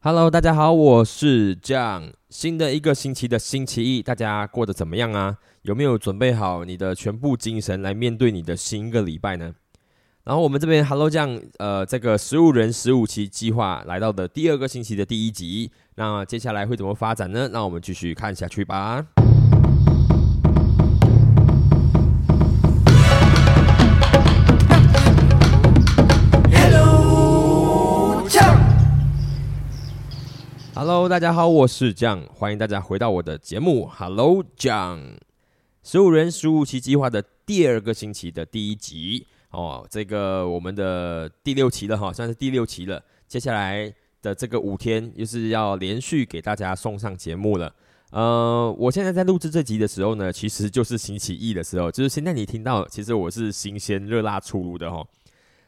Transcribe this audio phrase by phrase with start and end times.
[0.00, 2.12] Hello，大家好，我是 John。
[2.30, 5.38] 新的一个星期的星期一，大家过得怎么样啊？
[5.62, 9.52] 有没有准备好你的全部精神来面对你的新一个礼拜呢？
[10.22, 17.50] 然后我们这边 Hello 酱，呃，这个十五人十五期计划来到的第二个星期的第一集，那接下来会怎么发展呢？
[17.52, 19.04] 让我们继续看下去吧。
[30.80, 33.90] Hello，大家好，我是酱，欢迎大家回到我的节目。
[33.92, 35.18] Hello，酱，
[35.82, 43.02] 十五人十五期计划的第二个星期的第一集哦，这个我们的第六期了哈，算是第六期了。
[43.26, 47.74] 接下来的这个五天又是要连续给大家送上节目了。
[48.12, 55.04] 呃，我现在在录制这集的时候呢，其实就是星期一的时候，就是现在你听到，其实我是新鲜热辣出炉的哈。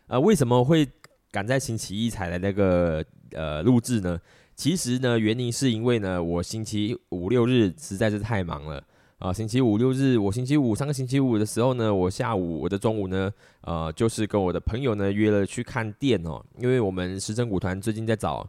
[0.06, 0.86] 呃，为什么会
[1.32, 4.16] 赶在星期一才来那个呃录制呢？
[4.60, 8.84] 其实呢，原因是因为呢，我星期五六日实在是太忙了
[9.18, 9.32] 啊。
[9.32, 16.44] 星期五六日，我星期五上个星期五的时候呢，我下午我的中午呢，呃，就是跟我的朋友呢约了去看店哦。
[16.58, 18.46] 因为我们时政舞团最近在找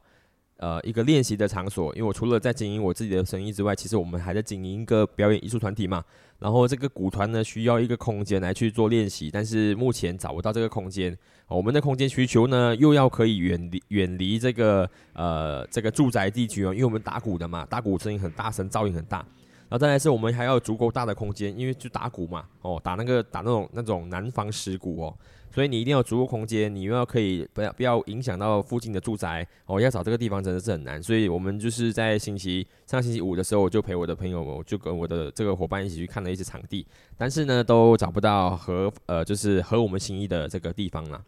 [0.57, 6.03] 呃一个练习的场所，因为我除了在经营我自己的生意之外，其实我们还在经营一个表演艺术团体嘛。
[6.39, 11.17] 然后这个鼓团呢需要一个空间来去做练习，但是目前找不到这个空间。
[11.55, 19.17] 我们的空间需求呢又要可以远离远离这个呃这个住宅地区哦，因为我们打鼓的嘛，打鼓声音很大声，噪音很大。
[19.17, 25.17] 然后再来是我们还要足够大的空间，因为就打鼓嘛，哦打那个打那种那种南方石鼓哦。
[25.53, 29.81] 所以你一定要足够空间，你又要可以不要不要影响到附近的住宅哦。
[29.81, 41.21] 要找这个地方真的是很难，所以我们就是在星期上星期五的时候，我就陪我的朋友，我就跟我的这个伙伴一起去看了一些场地，但是呢都找不到合呃就是合我们心意的这个地方了。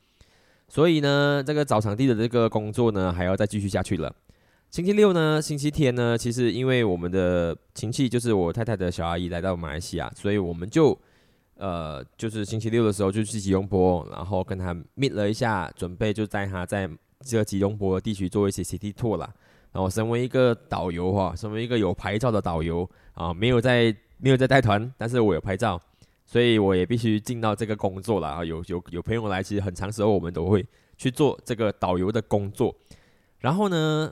[0.74, 4.12] 所以呢这个找场地的这个工作呢还要再继续下去了。
[4.72, 10.98] 星期六呢星期天呢，其实因为我们的亲戚就是我太太的小阿姨来到马来西亚，所以我们就。
[11.56, 16.90] 呃，就是星期六的时候就去吉隆坡，然后跟他 meet 了一下，准备就带他在
[17.22, 19.32] 这个吉隆坡地区做一些 city tour 啦。
[19.72, 25.80] 然后身为一个导游哈，身为一个有牌照的导游啊，没有在没有在带团，但是我有牌照，
[26.34, 28.44] 所以我也必须尽到这个工作了啊。
[28.44, 30.66] 有有有朋友来，其实很长时候我们都会
[30.98, 32.76] 去做这个导游的工作。
[33.38, 34.12] 然后呢，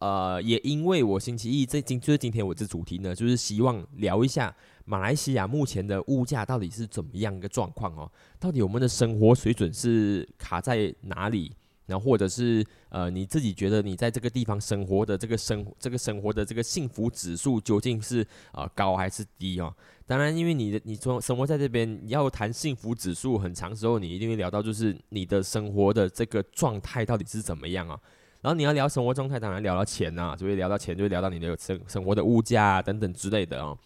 [0.00, 4.52] 呃，也因为我星期一这今就是今天我这主题呢，就是希望聊一下。
[4.84, 8.10] 马来西亚目前的物价到底是怎么样一个状况哦？
[8.40, 11.52] 到底我们的生活水准是卡在哪里？
[11.86, 19.72] 然后或者是呃，你自己觉得你在这个地方生活的这个生这个生活的这个幸福指数究竟是啊高还是低哦？
[20.10, 27.96] 当然，因为你的你从生活在这边要谈幸福指数，很长时候你一定会聊到就是你的生活的这个状态到底是怎么样啊？
[28.40, 33.78] 然后你要聊生活状态，当然聊到钱呐，就会聊到钱，就会聊到你的生生活的物价等等之类的哦。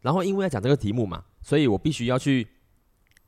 [0.00, 2.48] 然后因为要讲这个题目嘛，所以我必须要去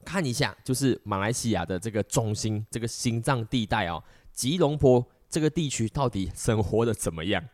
[0.02, 7.44] 看一下，就是马来西亚的这个中心，这个心脏地带哦，吉隆坡这个地区到底生活的怎么样？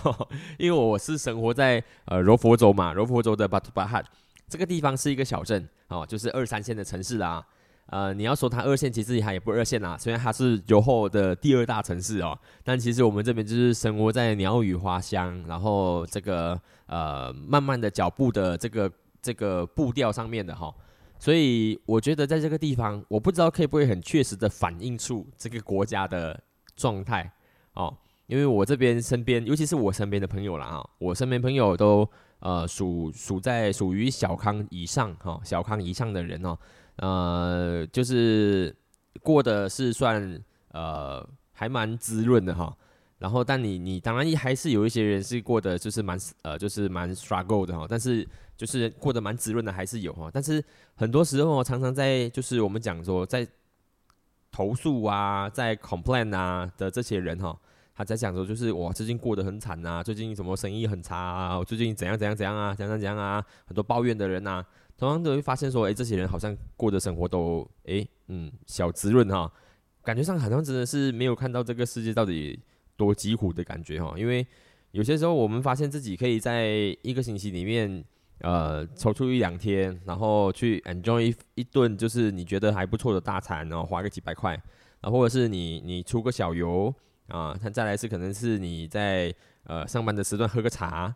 [0.58, 4.02] 因为我是生活在呃柔佛州嘛，柔佛州的巴图巴哈
[4.48, 7.44] 这个地方是一个小镇哦，就是二三线的城市啦。
[7.86, 9.96] 呃，你要说它二线，其实它也不二线啦。
[9.96, 18.90] 虽然它是柔后的第二大城市哦，但其实我们这边就是生活在鸟语花香，然后这个呃慢慢的脚步的这个
[19.22, 20.74] 这个步调上面的哈。
[21.18, 26.38] 所以我觉得在这个地方，我不知道可以不会很确实的反映出这个国家的
[26.74, 27.32] 状态
[27.74, 27.96] 哦。
[28.26, 32.08] 因为我这边身边，尤其是我身边的朋友啦哈，我身边朋友都
[32.46, 36.56] 呃属属在属于小康以上哈，小康以上的人哦。
[36.98, 38.72] 呃，就是
[39.20, 40.40] 过的是算
[40.70, 42.74] 呃还蛮滋润的哈，
[43.18, 48.26] 然后但你你当然还是有一些人是过得就是蛮呃就是蛮 struggle 的哈，但是
[48.56, 50.62] 就是过得蛮滋润的还是有哈，但是
[50.94, 53.46] 很多时候常常在就是我们讲说在
[54.52, 57.58] 投诉啊，在 complain 啊的这些人哈，
[57.96, 64.64] 他在讲说就是我最近过得很惨呐，最近什么生意很差啊，我最近怎样怎样怎样啊，怎样怎样啊，很多抱怨的人呐。
[64.98, 69.50] 同样都会发现说，哎，这些人好像过的生活都，哎，嗯，小滋润哈，
[70.02, 72.58] 感觉上好像真的是没有看到这个世界到底
[72.96, 74.14] 多疾苦的感觉哈。
[74.16, 74.46] 因为
[74.92, 76.66] 有些时候我们发现自己可以在
[77.02, 78.02] 一个星期里面，
[78.40, 84.54] 呃，抽出一两天，然后去 enjoy 一顿就是你觉得还不错的大餐，然后花个几百块，
[85.02, 86.94] 啊，或者是你你出个小游
[87.28, 89.34] 啊，他再来是可能是你在
[89.64, 91.14] 呃上班的时段喝个茶。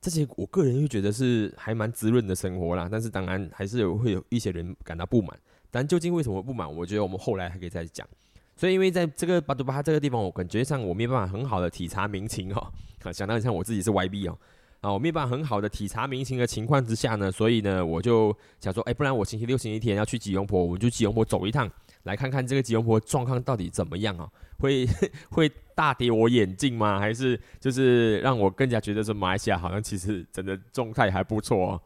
[0.00, 5.36] 这些我个人会觉得是还蛮滋润的生活啦，但是当然还是有会有一些人感到不满。
[5.70, 6.72] 但究竟为什么不满？
[6.72, 8.06] 我觉得我们后来还可以再讲。
[8.54, 12.72] 所以因为在这个巴杜巴这个地方，我感觉上我没有办法很好的体察民情哦，
[13.02, 14.38] 啊想到像我自己是 YB 哦，
[14.80, 21.68] 啊，我没办法很好的体察民情的情况之下呢，所以呢，我就想说，哎，不然我星期六、星期天要去吉隆坡，我们就吉隆坡走一趟，
[22.06, 24.26] 来看看这个吉隆坡状况到底怎么样啊？
[24.58, 24.86] 会
[25.30, 26.98] 会大跌我眼镜吗？
[26.98, 31.82] 还是就是让我更加觉得说马来西亚好像其实真的状态还不错哦？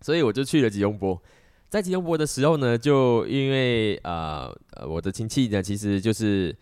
[0.00, 1.20] 所以我就去了吉隆坡。
[1.68, 6.54] 在吉隆坡的时候呢，就因为呃呃我的亲戚呢，其实就是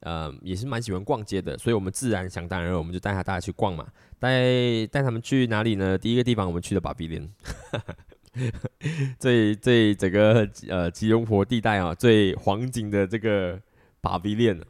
[0.00, 3.86] 呃也是蛮喜欢逛街的，所以我们自然想当然，我们就带他大家去逛嘛。
[4.18, 5.98] 带带他们去哪里呢？
[5.98, 7.30] 第一个地方我们去了巴比伦，
[9.18, 13.60] 最最整个呃吉隆坡地带啊，最黄金的这个
[14.00, 14.60] 巴比伦。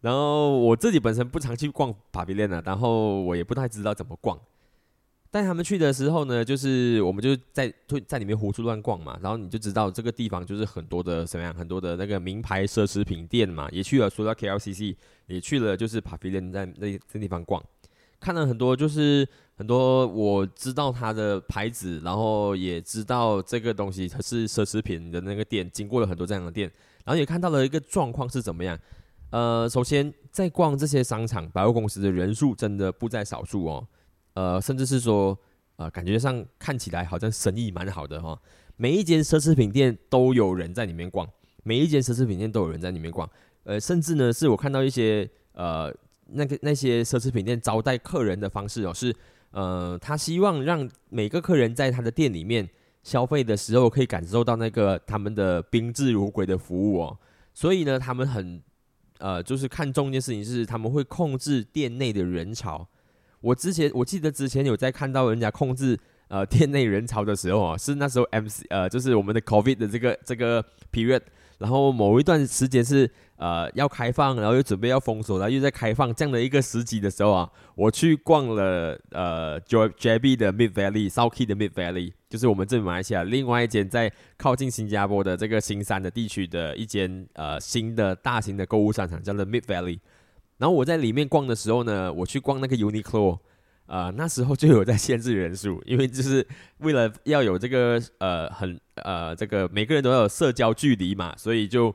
[0.00, 4.38] 然后我自己本身不常去逛巴比伦啊，然后我也不太知道怎么逛。
[5.30, 7.70] 带他们去的时候呢，就是我们就在
[8.06, 14.96] 在里面胡处乱逛嘛，然后你就知道这个地方就是很多的什么样，很多的那个名牌奢侈品店嘛，也去了，除了 KLCC，
[15.26, 17.62] 也去了，就是帕菲莲在那这地方逛，
[18.20, 19.26] 看了很多就是
[19.56, 26.70] 很多我知道它的牌子，然后也知道这个东西它是奢侈品的那个店，经过了很多这样的店，
[27.04, 28.78] 然后也看到了一个状况是怎么样。
[29.30, 33.86] 呃，首先在逛这些商场百货公司的人数真的不在少数哦。
[34.34, 35.38] 呃，甚至是说，
[35.76, 38.40] 呃，感觉上看起来好像生意蛮好的哈。
[38.76, 41.28] 每一间奢侈品店都有人在里面逛，
[41.62, 43.28] 每一间奢侈品店都有人在里面逛。
[43.64, 45.92] 呃，甚至呢，是我看到一些呃，
[46.28, 49.14] 那个那些奢侈品店招待客人的方式哦，是
[49.50, 52.68] 呃，他希望让每个客人在他的店里面
[53.02, 57.18] 消费的时候，可以感受到那个他们的宾至如归的服务哦。
[57.54, 58.62] 所以呢，他们很
[59.18, 62.86] 呃，就是看重一件事情，是他们会控制店内的人潮。
[63.40, 65.98] 我之前我记得之前有在看到人家控制
[66.28, 71.22] 呃店内人潮的时候啊，是那时候 M C 呃就是我们的 COVID 的这个这个 period，
[71.58, 89.98] 然后某一段时间是呃要开放，然后又准备要封锁，然后又在开放这样的一个时机的时候啊，我去逛了呃 J J B 的 Mid Valley South Key 的 Mid Valley，就是我们这马来西亚另外一间在靠近新加坡的这个新山的地区的一间呃新的大型的购物商场，叫做 Mid Valley。
[90.58, 93.38] 然后我在里面逛的时候呢，我去逛那个 Uniqlo，
[93.88, 96.46] 呃，那时候就有在限制人数，因为就是
[96.80, 101.94] 为了要有这个呃很呃这个每个人都要有社交距离嘛，所以就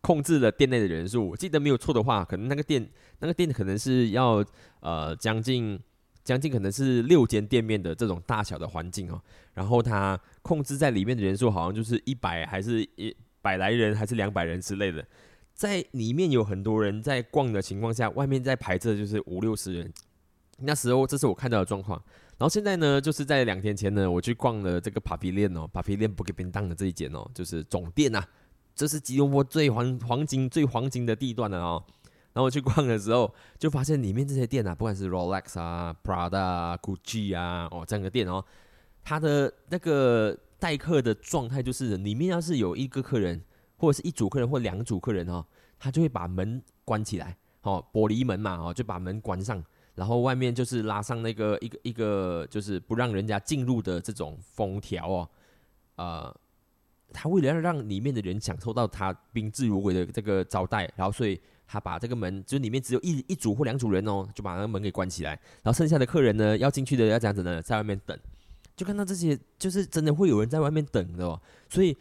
[0.00, 1.30] 控制了店内的人数。
[1.30, 2.84] 我记得没有错的话，可能那个店
[3.20, 4.44] 那个店可能是要
[4.80, 5.78] 呃将近
[6.24, 9.22] 将近可能是六间店面的这种大小的环境哦，
[9.54, 15.06] 然后它控制在里面的人数好像就是一百还是一百来人还是两百人之类的。
[15.54, 19.92] 在里面有很多人在逛的情况下，外面在排着就是五六十人。
[20.60, 22.00] 那时候这是我看到的状况。
[22.38, 28.24] 然后现在呢，就是在两天前呢，我去逛了这个 Papi 链哦，帕皮链不给便当的这一间哦，就是总店呐。
[28.74, 31.84] 这是吉隆坡最黄黄金最黄金的地段了哦。
[32.32, 38.44] 然后我去逛的时候，就发现里面这些店啊，不管是 Rolex 啊、Prada 啊、Gucci 啊，哦这样的店哦，
[39.02, 43.42] 它的那个待客的状态就是里面要是有一个客人。
[43.80, 45.42] 或者是一组客人或两组客人哦，
[45.78, 49.64] 他就会把门关起来，哦，玻璃门嘛，哦，就把门关上，
[50.00, 55.28] 然后外面就是拉上那个一个一个就是不让人家进入的这种封条哦，
[55.96, 56.34] 呃，
[57.12, 65.32] 他为了要让里面的人享受到他宾至如归的这个招待，然后所以他把这个门就是里面只有一一组或两组人哦，就把那个门给关起来，
[65.62, 68.18] 然后剩下的客人呢要进去的要这样子呢，在外面等，
[68.74, 71.94] 就看到这些就是真的会有人在外面等的哦，所以。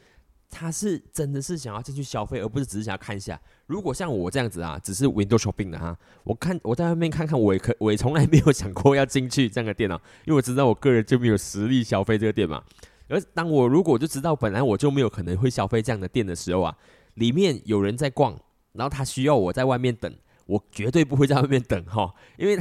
[0.52, 3.40] 他是真的是想要进去消费，而不是只是想要看一下。
[3.68, 12.64] 如果像我这样子啊，只是 window shopping 的哈，我看我在外面看看，我也可我也从来没有想过要进去这样的店哦，因为我知道我个人就没有实力消费这个店嘛。
[13.10, 16.76] 而当我如果就知道本来我就没有可能会消费这样的店的时候啊，
[17.14, 18.36] 里面有人在逛，
[18.74, 20.12] 然后他需要我在外面等，
[20.48, 22.58] 我绝对不会在外面等哈，因为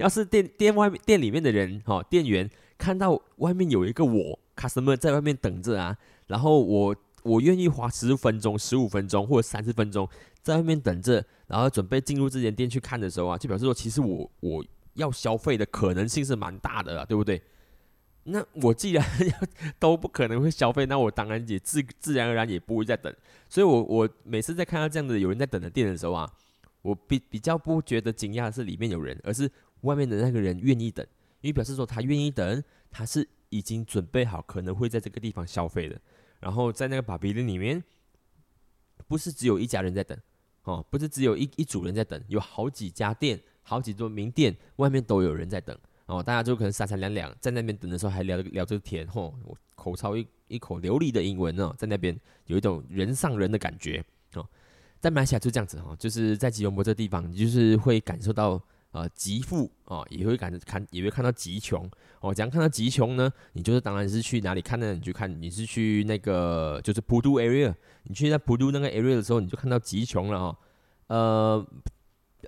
[0.00, 6.96] 要是店店外面店里面的人哈，店员看到外面有一个我 customer 在外面等着啊，然后我。
[7.22, 10.08] 我愿意花十分钟、十五分钟或者三十分钟
[10.42, 17.42] 在外面等着，然后准备进入这间店去看的时候啊，就表示说，其实我我要消费的可能性是蛮大的，对不对？
[18.24, 19.04] 那我既然
[19.78, 23.10] 都不可能会消费，那我当然也自自然而然也不会再等。
[23.48, 26.30] 所以，我我每次在看到这样的有人在等的店的时候啊，
[26.82, 29.50] 我比比较不觉得惊讶的是里面有人，而是
[29.82, 31.06] 外面的那个人愿意等，
[31.40, 35.98] 因为表示说他愿意等，他是已经准备好可能会在这个地方消费的。
[36.40, 37.82] 然后在那个巴比伦里面，
[39.06, 40.18] 不是只有一家人在等，
[40.64, 45.76] 哦，不是只有一一组人在等，有好几家店，好几座名店，外面都有人在等，
[46.06, 54.04] 哦，大家就可能三三两两在那边等的时候还聊聊这个天，吼，我口操一一口流利的英文呢，在那边有一种人上人的感觉，
[54.34, 54.46] 哦，
[55.00, 61.88] 在马来西亚就这样子哈，就是在吉隆坡这地方，你就是会感受到呃极富啊，也会感看也会看到极穷
[62.20, 62.32] 哦。
[62.32, 63.30] 怎样看到极穷呢？
[63.52, 64.94] 你就是当然是去哪里看呢？
[64.94, 70.56] 你去看你是去那个就是普渡 area，你去在普渡那个 area 的时候，你就看到极穷了哦。
[71.08, 71.66] 呃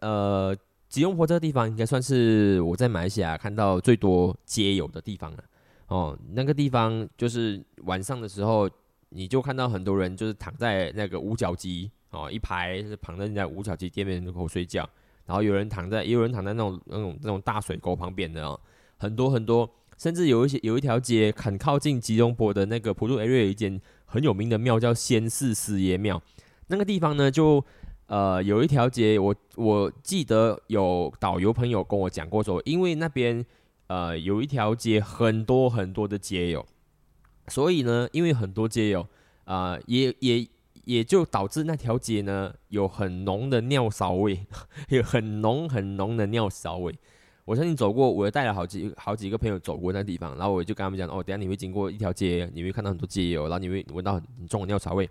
[0.01, 0.57] 呃，
[0.89, 5.45] 吉隆坡这个地方应该算是我在马来西亚看到最多街友的地方了
[5.89, 6.19] 哦。
[6.33, 8.69] 那个地方就是晚上的时候，
[9.11, 11.91] 你就看到很多人就是躺在那个五角机。
[12.11, 14.89] 哦，一排是躺在人家五角机店面门口睡觉，
[15.31, 18.59] 然后有人躺在，也有人躺在那种那种那种大水沟旁边的哦，
[18.97, 26.21] 很多很多，甚至有一些有一条街很靠近吉隆坡的那个普渡 area 有一间很有名的庙叫仙寺师爷庙，
[26.67, 27.65] 那个地方呢就
[28.07, 33.47] 呃有一条街，我我记得有导游朋友跟我讲过说，因为那边
[33.87, 36.67] 呃有一条街很多很多的街友，
[37.47, 39.07] 所以呢，因为很多街友
[39.45, 40.49] 啊也也。
[40.91, 44.45] 也就导致那条街呢有很浓的尿骚味，
[44.91, 46.93] 有很浓很浓的尿骚味。
[47.45, 55.09] 我相信走过，我也带了好几好几个朋友走过那地方，然后我就跟他们讲：哦，等下你会经过一条街，你会看到很多街友，然后你会闻到很重的尿骚味。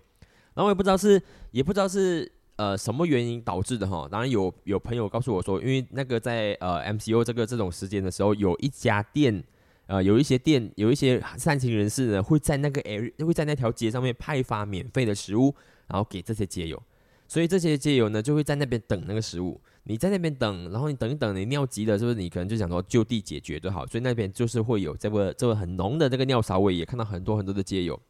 [0.52, 1.20] 然后我也不知道是，
[1.50, 4.06] 也不知道是呃什么原因导致的哈。
[4.10, 9.42] 当然有有朋友告诉我说，因为那个在呃 MCO 这个这种时间的时候，有一家店。
[9.90, 15.52] 呃，有一些店，有一些善心人士呢，会在那个 area，会在那条街上面派发免费的食物，
[15.88, 16.80] 然后给这些街友。
[17.26, 19.60] 所以这些街友呢，就会在那边等那个食物。
[19.82, 22.14] 你在那边等，然后你等一等，你尿急了，是不是？
[22.14, 23.84] 你可能就想说就地解决就好。
[23.84, 28.00] 所以那边就是会有这个这个很浓的这个尿骚味，也看到很多很多的街友。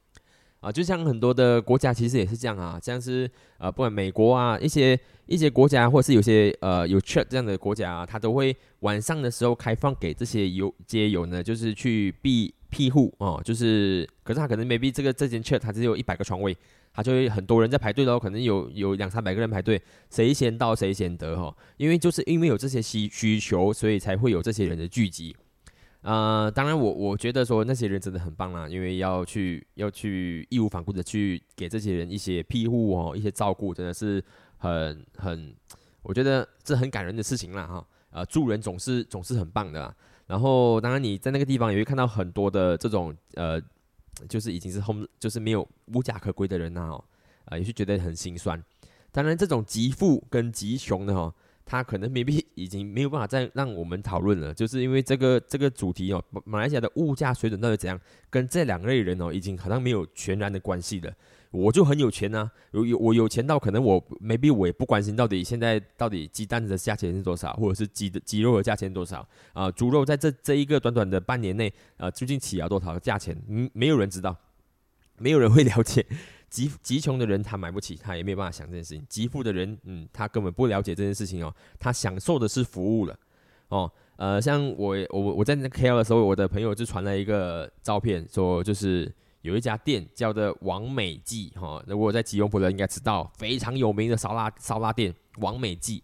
[0.60, 16.56] 啊，就像很多的国家其实也是这样啊，像是呃，不管美国啊，一些一些国家，或者是有些呃有 church 这样的国家啊，他都会晚上的时候开放给这些游街友呢，就是去庇庇护哦，就是，可是他可能 maybe 这个这间 church 它只有一百个床位，
[16.92, 25.34] 他就会很多人在排队咯，可能有有两三百个人排队，谁先到谁先得哈，因为就是因为有这些需需求，所以才会有这些人的聚集。
[26.02, 34.24] 呃，当然，我我觉得说那些人真的很棒啦，因为要去要去义无反顾的去给这些人一些庇护哦，一些照顾，真的是
[34.56, 35.54] 很很，
[36.02, 37.86] 我觉得这很感人的事情啦哈。
[38.12, 39.94] 呃，助人总是总是很棒的。
[40.26, 43.60] 然后，当然你在那个地方也会看到很多的这种呃，
[44.26, 47.04] 就是已经是 home，就是没有无家可归的人呐哦，
[47.44, 48.62] 啊，也是觉得很心酸。
[49.12, 51.34] 当然，这种极富跟极穷的哈。
[51.70, 57.96] 他可能 maybe 已经没有办法再让我们讨论了，就是因为这个这个主题哦，马来西亚的物价水准到底怎样，
[58.28, 61.12] 跟这两类人哦，已经好像没有全然的关系了。
[61.52, 73.40] 我就很有钱呐，有有我有钱到可能我 maybe 我也不关心到底现在到底鸡蛋的价钱是多少，或者是鸡的鸡肉的价钱多少啊，猪肉在这这一个短短的半年内啊，究竟起了多少价钱？
[73.48, 74.36] 嗯，没有人知道，
[75.18, 76.04] 没有人会了解。
[76.50, 79.06] 极极穷的人他买不起，他也没有办法想这件事情。
[79.08, 83.16] 极富的人，嗯，他根本不了解这件事情哦，他享受的是服务了，
[83.68, 89.10] 哦，呃，像我我我在那 KL 的时候，我的朋友就传了一个照片，说就是
[89.42, 96.02] 有一家店叫做王美记，哈，如果在吉隆坡的应该知道，非常有名的烧腊烧腊店王美记。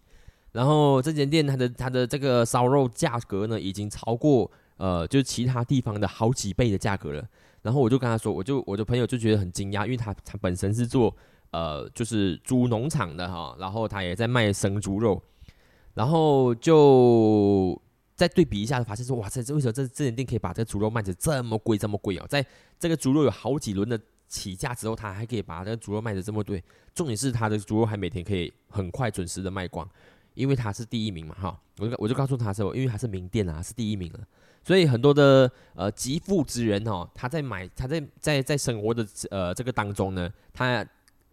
[0.53, 7.29] 然后这间店它的它的这个烧肉价格呢，已经超过呃，就是其他地方的好几倍的价格了。
[7.67, 11.13] 然后我就跟他说，我就我的朋友就觉得很惊讶，因为他他本身是做
[11.51, 15.21] 呃就是猪农场的哈，然后他也在卖生猪肉，
[15.93, 17.83] 然后就
[18.15, 22.27] 再对比一下，发现说哇塞，这为什么这这间店可以把这个猪肉卖的这么贵这么贵哦？
[22.29, 22.47] 在
[22.79, 26.63] 这个猪肉有好几轮的起价之后，他还可以把这个猪肉卖的这么贵，
[26.95, 29.89] 重点是他的猪肉还每天可以很快准时的卖光，
[30.35, 34.21] 因为他是第一名嘛哈，我就我就告诉他说，因为他是名店啊，是第一名了。
[34.67, 40.85] 所以很多的呃极富之人哦，他在买他在在在生活的呃这个当中呢，他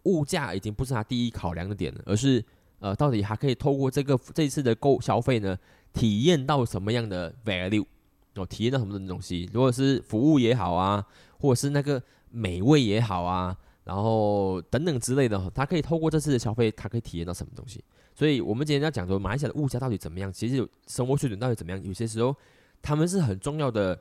[0.04, 2.44] 物价已经不是他第一考量的点了，而是
[2.78, 5.58] 呃到底还可以透过这个这次的购消费呢，
[5.92, 7.84] 体验到什么样的 value
[8.36, 9.50] 哦，体验到什么东西？
[9.52, 11.04] 如果是服务也好啊，
[11.40, 12.00] 或者是那个
[12.30, 17.82] 美味也好啊，然后等等之类的，他可以透过这次的消费，他可以体验到什么东西？
[18.14, 20.32] 所以我们今天要讲说马来西亚的物价到底怎么样？
[20.32, 21.82] 其实生活水准到底怎么样？
[21.82, 22.32] 有些时候。
[22.84, 23.98] 他们是很重要的，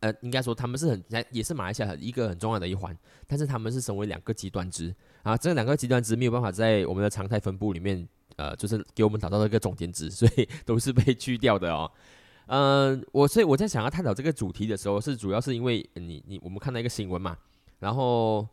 [0.00, 2.94] 呃，应该说他们是很也是马来西亚一个很重要的一环，
[3.28, 11.88] 但是他们是成为两个极端值啊，这两个极端值没有办法在我们的常态分布里面，呃，就是给我们找到一个总点值，所以都是被去掉的哦。
[12.46, 17.36] 嗯， 我所以我在想要探讨这个主题的时候，是主要是因为你你我们看到一个新闻嘛，
[17.78, 18.44] 然后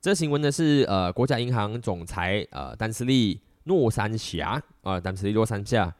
[0.00, 5.94] 这新闻呢是呃国家银行总裁呃丹斯利诺山霞啊丹斯利诺山下。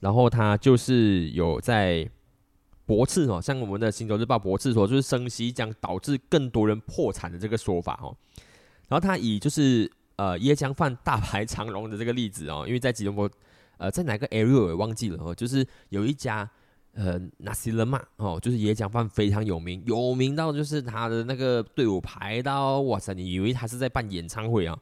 [0.00, 2.08] 然后他就是有在
[2.84, 8.16] 驳斥哦，像我们的《星洲日报》驳斥说，就是升息将导致更多人破产的这个说法哦。
[8.88, 13.28] 然后他以就是呃椰浆饭大排长龙的这个例子哦，因为在吉隆坡，
[13.78, 16.48] 呃，在哪个 area 我也忘记了哦，就是有一家
[16.92, 24.78] 呃 nasi lema 哦，就是椰浆饭非常有名，有名到就是他的那个队伍排到哇塞，你以为他是在办演唱会啊？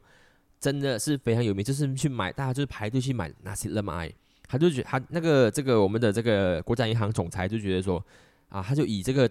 [0.59, 4.11] 真的是非常有名，就是去买，大家就是排队去买 nasi lema
[4.47, 8.03] 他就觉他那个这个我们的这个国家银行总裁就觉得说
[8.49, 9.29] 啊，他就以这个。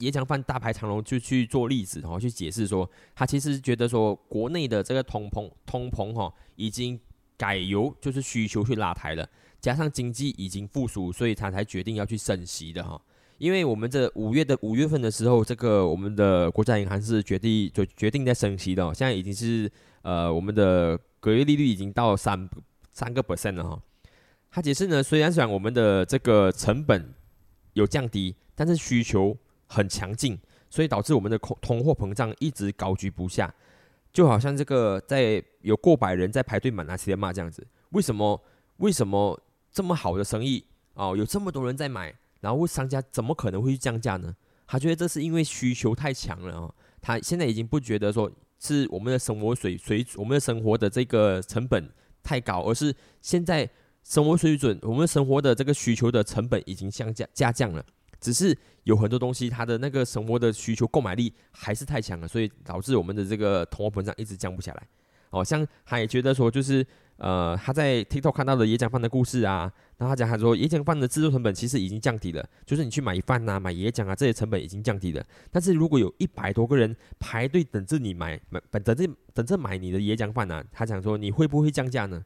[0.00, 6.98] 椰浆饭大排长龙就去做例子，然后去解释说，他其实觉得说，国内的这个通膨通膨哈，已经
[7.36, 9.26] 改由就是需求去拉抬了，
[9.60, 13.00] 加上经济已经复苏，所以他才决定要去升息的哈。
[13.38, 19.70] 因为我们这五月的五月份的时候，这个我们的国家银行是决定就决定在升息的，现在已经是
[20.02, 22.50] 呃我们的隔月利率已经到三
[22.90, 23.80] 三个 percent 了哈。
[24.54, 27.12] 他解释呢，虽然讲我们的这个成本
[27.72, 29.36] 有降低，但是需求。
[29.66, 33.52] 很强劲，所以导致我们的通通货膨胀一直高居不下，
[34.12, 37.66] 就好像这个在有过百人在排队买那些嘛这样子。
[37.88, 38.40] 为什么？
[38.76, 39.40] 为什么
[39.72, 44.36] 这么好的生意哦，有这么多人在买，然后商家怎么可能会去降价呢？
[44.66, 46.72] 他觉得这是因为需求太强了哦。
[47.00, 48.30] 他现在已经不觉得说
[48.60, 51.90] 是我们的生活水水我们的生活的这个成本
[52.22, 53.68] 太高，而是现在
[54.04, 57.84] 生活水准，我们生活的这个需求的成本已经下降下降了。
[58.20, 64.86] 只是有很多东西，它的那个生活的需求购买力还是太强了，所以导致我们的这个通货膨胀一直降不下来。
[65.30, 75.24] 哦，像他也觉得说，就是呃，他在 TikTok 看到的椰浆饭的故事啊，然后他讲他说，椰浆饭的制作成本其实已经降低了，就是你去买饭呐、买椰浆啊这些成本已经降低了。
[75.50, 82.22] 但是如果有一百多个人排队等着你买买等着等着买你的椰浆饭呢，他讲说你会不会降价呢？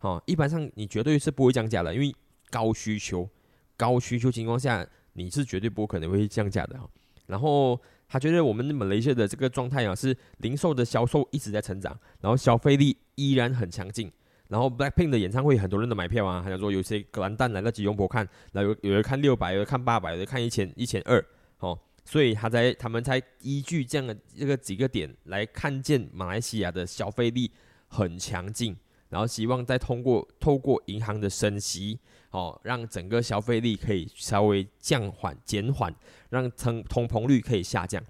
[0.00, 2.14] 哦，一般上你绝对是不会降价的，因为
[2.50, 3.28] 高需求，
[3.76, 4.86] 高需求情况下。
[5.14, 6.88] 你是绝对不可能会降价的哈，
[7.26, 7.78] 然后
[8.08, 14.10] 他觉得我们马来西亚的这个状态啊，是零售的销售一直在成长，然后消费力依然很强劲，
[14.48, 21.22] 然后 Blackpink 的演唱会很多人都买票啊，好像说有些格兰丹来到吉隆坡看，然后有有人看六百，有人看八百，有人看一千一千二，
[21.58, 27.50] 哦，所以他在他们才依据这样的这个几个点来看见马来西亚的消费力
[27.88, 28.76] 很强劲，
[29.10, 32.00] 然后希望再通过透过银行的升息。
[32.30, 35.92] 哦，让整个消费力可以稍微降缓、减缓，
[36.28, 38.00] 让通通膨率可以下降。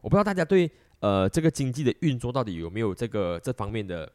[0.00, 4.12] 我不知道大家对呃这个经济的运作到底有没有这个这方面的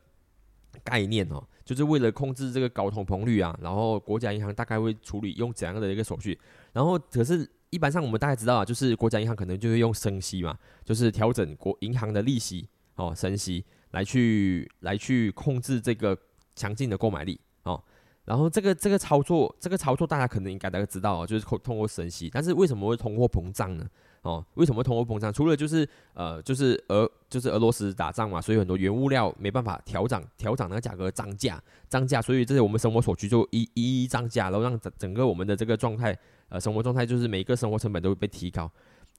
[0.83, 1.41] 概念哦？
[1.63, 6.37] 就是为了控制这个高通膨率啊，然后国家银行大概会处理用怎样的一个手续？
[6.73, 16.13] 然后可是一般上我们大概知道啊，就是国家银行可能就会用升息嘛，就是调整国银行的利息哦，升息来去来去控制这个
[16.55, 17.81] 强劲的购买力哦。
[18.23, 22.27] 然后这个这个操作，这个操作大家可能应该大家知道哦，就是通通过升息。
[22.33, 23.87] 但是为什么会通货膨胀呢？
[24.23, 25.31] 哦，为什么通货膨胀？
[25.31, 36.17] 除了就是呃，就是俄就是俄罗斯打仗嘛，所以很多原物料没办法调涨，调涨那个价格涨价，涨价，所以这些我们生活所需就一一一涨价，然后让整整个我们的这个状态，
[36.49, 38.71] 呃，生活状态就是每个生活成本都会被提高。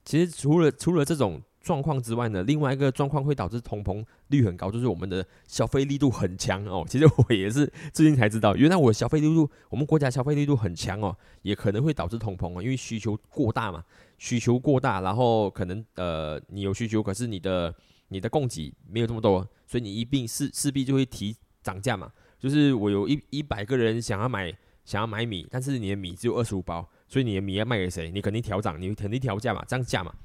[0.03, 1.41] 其实除了除了这种。
[1.67, 6.85] 状况之外呢，另外一个状况会导致通膨率很高，就是我们的消费力度很强哦。
[6.87, 13.83] 其实我也是最近才知道，原来我消费力度，我们国家消费力度很强哦，也可能会导致通膨哦，因为需求过大嘛，
[14.17, 17.75] 需求过大，然后可能呃你有需求，可是你的
[18.07, 22.09] 你的供给没有这么多，所以你一并势势必就会提涨价嘛。
[22.39, 28.09] 就是我有一一百个人想要买想要买米，但是你的米只有二十五包，所以你的米要卖给谁？
[28.09, 30.15] 你肯定调涨，你肯定调价嘛，涨价嘛，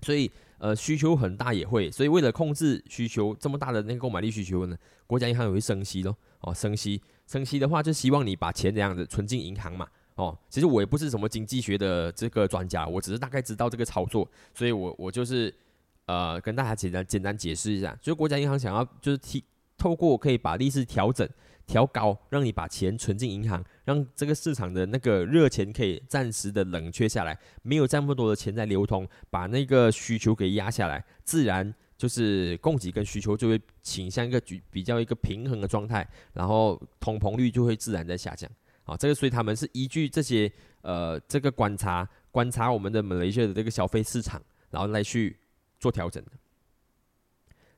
[0.00, 0.30] 所以。
[0.62, 6.16] 呃，需求很大也会，所以为了控制需求这么大的那个购买力需求呢，国家银行也会升息咯。
[6.42, 9.88] 哦，升息，升息的话就希望你把钱这样子存进银行嘛。
[10.14, 15.52] 哦，其实我也不是什么经济学的这个专家，我只是大概知道这个操作，所以我我就是
[16.06, 19.42] 呃跟大家简单简单解释一下，就是国家银行想要就是提
[19.76, 21.28] 透过可以把利息调整。
[21.66, 38.50] 调高，让你把钱存进银行，让这个市场的那个热钱可以暂时的冷却下来，没有这么多的钱在流通，把那个需求给压下来，自然就是供给跟需求就会倾向一个比比较一个平衡的状态，然后通膨率就会自然在下降。
[38.84, 45.38] 好，这个所以他们是依据这些呃这个观察观察我们的马来西亚的这个消费市场，然后来去
[45.78, 46.32] 做调整的。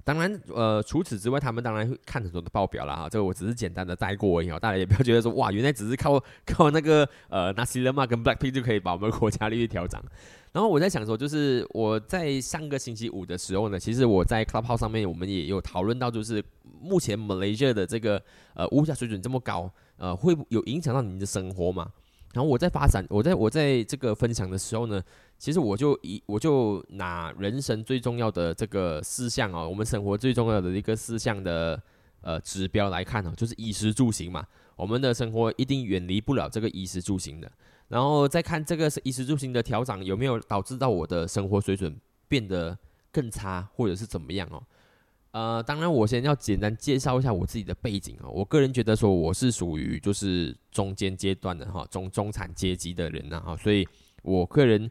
[0.05, 3.09] 当然，呃，除此之外，他们当然会看很多的报表了哈。
[3.09, 10.05] 这个我只是简单的带过而已，大家也不要觉得说哇，原来只是靠 靠那个呃 n a s i l m a 跟 Blackpink 就可以把我们国家利率调涨。
[10.53, 16.45] 然后我在想说，就是我在上个星期五的时候呢，其实我在 Clubhouse 上面我们也有讨论到，就是
[16.81, 18.23] 目前 Malaysia 的这个
[18.55, 21.91] 呃物价水准这么高，呃，会有影响到你的生活吗？
[22.35, 25.03] 然后我在发展，我在我在这个分享的时候呢，
[25.39, 31.81] 其实我就以我就拿人生最重要的这个事项哦，我们生活最重要的一个事项的
[32.21, 34.45] 呃指标来看哦，就是衣食住行嘛。
[34.77, 37.51] 我们的生活一定远离不了这个衣食住行的。
[37.87, 42.77] 然后再看这个衣食住行的调整有没有导致到我的生活水准变得
[43.13, 44.61] 更差，或者是怎么样哦？
[45.35, 48.31] 呃，当然我先要简单介绍一下我自己的背景啊。
[48.31, 53.85] 我个人觉得说我是属于就是中间阶段的哈，中中产阶级的人呐哈，所以
[54.23, 54.89] 我个人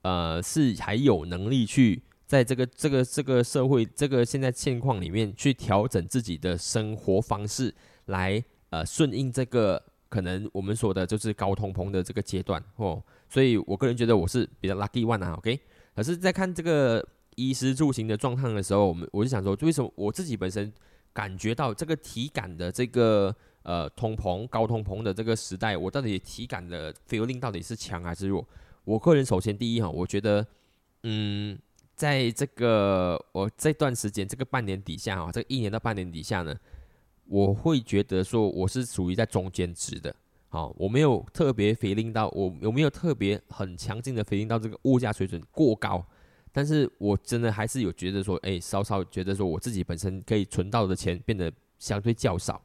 [0.00, 7.74] 呃是还有能力去在这个这个这个社会这个现在现况里面去调整自己的生活方式，
[8.06, 9.82] 来呃顺应这个。
[10.08, 15.58] 可能我们说的就是高通膨的这个阶段哦，所以我个人觉得我是比较 lucky one 啊，OK。
[15.96, 17.02] 可是，在看这个
[17.36, 20.72] 衣食住行的状态的时候，我们我就想说，为什么我自己本身
[21.12, 28.46] 感觉到这个体感的这个呃通膨、高通膨的这个时代，我到底体感的 feeling 到底是强还是弱？
[28.84, 30.46] 我个人首先第一哈，我觉得
[31.02, 31.58] 嗯，
[31.94, 36.54] 在这个我这段时间这个半年底下啊，这一年到半年底下呢。
[37.28, 40.14] 我会觉得说我是属于在中间值的，
[40.48, 46.04] 好，我没有特别 feeling 到，我有没有特别很强劲的 feeling 到这个物价水准过高，
[46.52, 52.62] 但是我真的还是有觉得说，哎，稍稍觉得说我自己本身可以存到的钱变得相对较少，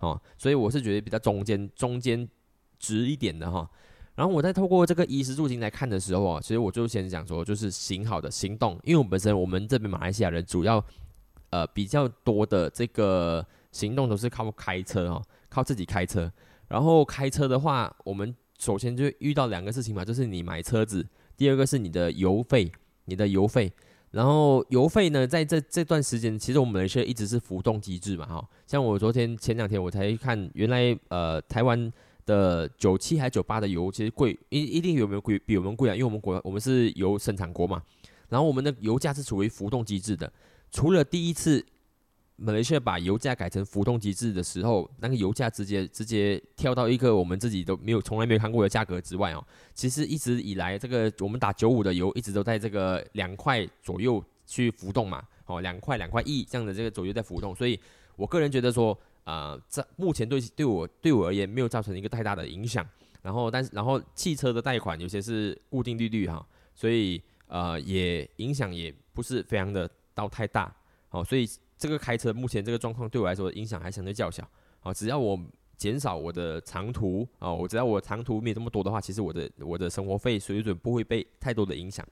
[0.00, 2.28] 哦，所以我是觉得比较中间中间
[2.78, 3.70] 值一点的哈。
[4.14, 10.84] 然后我在透过这个衣食住行来看的时候啊，其实我就先讲说，就是行好的行动，因为我本身我们这边马来西亚人主要
[11.50, 13.46] 呃比较多的这个。
[13.70, 16.32] 行动都是靠开车哦，靠自己开车。
[16.68, 22.72] 然后开车的话，我们首先就遇到两个事情嘛，就是你买车子，第二个是你的油费，
[23.08, 23.72] 你的油费。
[24.12, 28.48] 然后油费呢，在这这段时间，其实我们的车一直是浮动机制嘛，哈。
[28.66, 31.92] 像我昨天前两天我才看，原来呃台湾
[32.24, 35.94] 的九七还九八的油其实贵，一一定有没有贵比我们贵啊？
[35.94, 37.82] 因为我们国我们是油生产国嘛，
[38.28, 40.32] 然后我们的油价是处于浮动机制的，
[40.70, 41.64] 除了第一次。
[42.40, 49.44] 马来西亚把油价改成浮动机制的时候，那个油价直接直接跳到一个我们自己都没有从来没有看过的价格之外哦。
[49.74, 57.52] 其实一直以来，这个我们打九五的油一直都在这个两块左右去浮动嘛，哦，两块两块一这样的这个左右在浮动。
[57.56, 57.76] 所以
[58.14, 62.88] 我个人觉得说，啊，这目前对对我对我而言没有造成一个太大的影响。
[63.20, 70.72] 然后，但是然后汽车的贷款有些是固定利率哈，所以呃也影响也不是非常的到太大，
[71.10, 71.44] 哦，所以。
[71.78, 74.46] 这个开车目前这个状况对我来说影响还相对较小，
[74.80, 75.38] 啊，只要我
[75.76, 82.06] 减少我的长途啊，我只要我长途没这么多的话，其实我的我的生活费水准不会被太多的影响。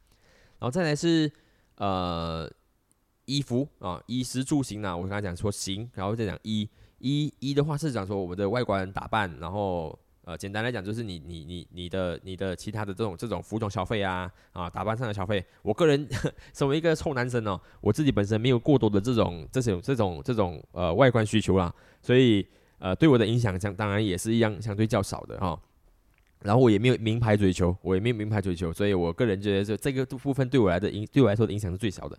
[0.59, 1.31] 然后再来是
[1.77, 2.51] 呃
[3.25, 9.99] 衣服啊，衣食住行啊，我刚才讲说行，然后再讲衣衣衣的话是讲说我们的外观打扮，然后。
[10.27, 16.05] 呃，简单来讲就是你你你你的你的其他的这种这种服装消费啊啊打扮上的消费，我个人
[16.53, 22.45] 身为一个臭男生哦，我自己本身没有过多的这种这种这种这种呃外观需求啦，所以
[22.81, 25.57] 呃对我的影响相当然也是一样相对较少的哈。
[26.41, 32.19] 然后我也没有名牌追求，我也没有名牌追求，所以我个人觉得这这个部分对我来的影对我来说的影响是最小的。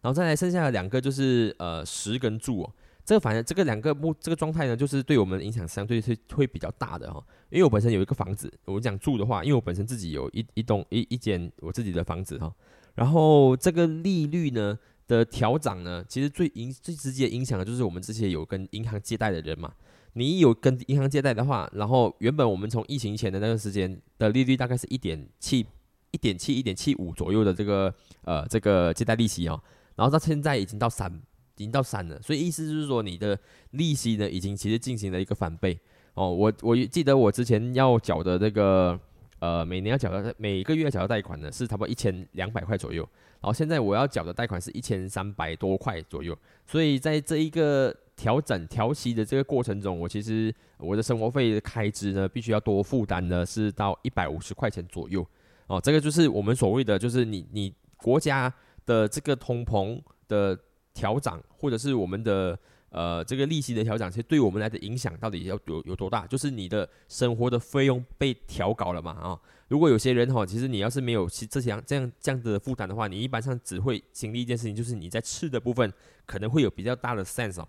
[0.00, 2.72] 然后再来剩下的两个就是呃食跟住哦。
[3.08, 7.24] 这个反正这个两个目这个状态呢，就是对我们的影响相对是会比较大的哈。
[7.48, 12.52] 因为我本身有一个房子，我们讲住的话，因为我本身自己有一一栋一一间我自己的房子哈。
[12.96, 19.72] 然后这个利率呢的调整呢，其实最影最直接影响的就是我们这些有跟银行借贷的人嘛。
[20.12, 25.64] 你有跟银行借贷的话，然后原本我们从疫情前的那段时间的利率大概是一点七
[26.10, 27.94] 一点七一点七五左右的这个
[28.24, 29.58] 呃这个借贷利息哦，
[29.96, 31.10] 然后到现在已经到三。
[31.58, 33.36] 已经到三了，所以意思就是说，你的
[33.72, 35.76] 利息呢，已经其实进行了一个翻倍
[36.14, 36.32] 哦。
[36.32, 38.98] 我我记得我之前要缴的那个
[39.40, 43.02] 呃，每年要缴的每个月要缴的贷款呢，是差不多一千两百块左右。
[43.40, 46.36] 然后现在我要缴的贷款是一千三百多块左右。
[46.64, 55.26] 所以在这一个调整调息的这个过程中，我其实我的生活费的开支呢，必须要多负担的是到一百五十块钱左右
[55.66, 55.80] 哦。
[55.80, 58.52] 这个就是我们所谓的，就是你你国家
[58.86, 60.56] 的这个通膨的。
[60.98, 62.58] 调涨，或者是我们的
[62.90, 66.26] 呃这个利息的调整，其实对我们来的影响到底要有有多大？
[66.26, 69.38] 就是你的生活的费用被调高了嘛啊？
[69.68, 75.92] 如果有些人哈，其实你要是没有其这些这样这样的负担的话，你一般上只会经历一件事情，就是你在吃的部分
[76.26, 77.68] 可能会有比较大的 sense 哦。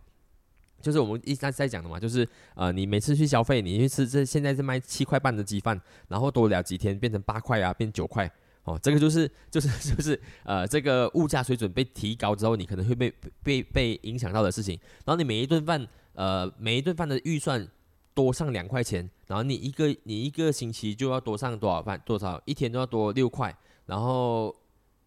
[0.81, 8.31] 就是我们一直在讲的嘛，就是呃你每次去消费，你去吃这现在是卖七块半的鸡饭，然后多聊几天变成八块啊，变九块。
[8.65, 14.79] 哦，这个就是就是就是呃，这个物价水准被提高之后，你可能会被被被影响到的事情。
[15.05, 17.67] 然后你每一顿饭，呃，每一顿饭的预算
[18.13, 24.55] 多上两块钱，然后你一个你一个星期就要多上多少饭多少，一天都要多六块，然后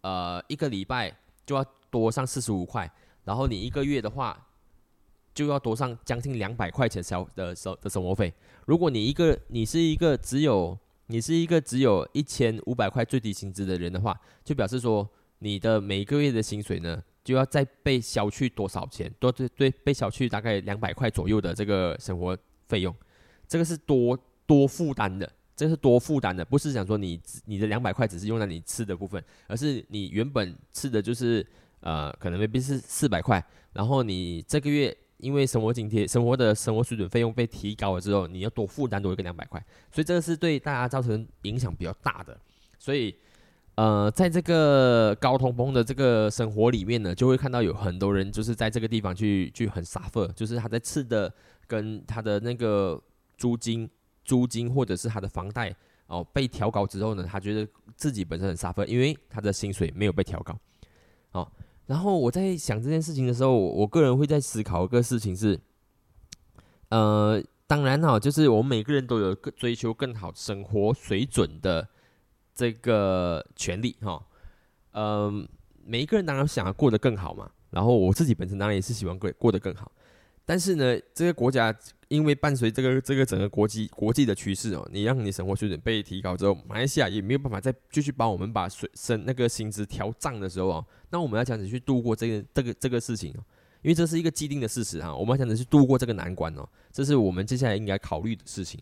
[0.01, 2.91] 呃一个礼拜就要多上四十五块，
[3.23, 4.45] 然后你一个月的话
[5.33, 8.33] 就要多上将近两百块钱消的生的生活费。
[8.65, 15.07] 如果你一个你是一个只有你是一个只有一千五百块最低薪资的人的话，就表示说
[15.39, 19.13] 你的每个月的薪水呢就要再被消去多少钱？
[19.19, 22.37] 多对对，被消去大概两百块左右的这个生活
[22.67, 22.95] 费用，
[23.47, 31.45] 这个是多多负担的，这是多负担的，不是讲说你你的两百块只是用在你吃的部分，而是你原本吃的就是
[31.81, 34.95] 呃可能未必是四百块，然后你这个月。
[35.23, 42.37] 因为生活津贴、生活的生活水准费用被提高了之后，你要多负担多一个两百块，所以这个是对大家造成影响比较大的。
[42.77, 43.15] 所以，
[43.75, 51.33] 呃，在这个高通膨的这个生活里面呢，就会看到有很多人就是在这个地方去去很 suffer，就是他在吃的
[51.65, 53.01] 跟他的那个
[53.37, 53.89] 租金、
[54.25, 55.73] 租金或者是他的房贷
[56.07, 60.59] 哦被调高之后呢，他觉得自己本身很 suffer，因为他的薪水没有被调高，
[61.31, 61.49] 哦。
[61.85, 65.59] 然后我在想这件事情的时候，我我个人会在思考一个事情是，
[66.89, 71.87] 呃，当然哈，就是我们每个人都有追求更好生活水准的
[72.55, 74.25] 这个权利哈，
[74.93, 75.47] 嗯，
[75.83, 77.49] 每一个人当然想要过得更好嘛。
[77.69, 79.91] 然后我自己本身当然也是喜欢过过得更好。
[80.45, 81.73] 但是呢，这个国家
[82.09, 93.39] 因为伴随这个这个整个国际国际的趋势哦，你让你生活水准被提高之后，马来西亚也没有办法再继续帮我们把水升那个薪资调涨的时候哦，那我们要怎样子去度过这个这个这个事情哦？
[93.81, 96.67] 因为这是一个既定的事实哈，我们要怎样子去度过这个难关哦？
[96.91, 98.79] 这是我们接下来应该考虑的事情。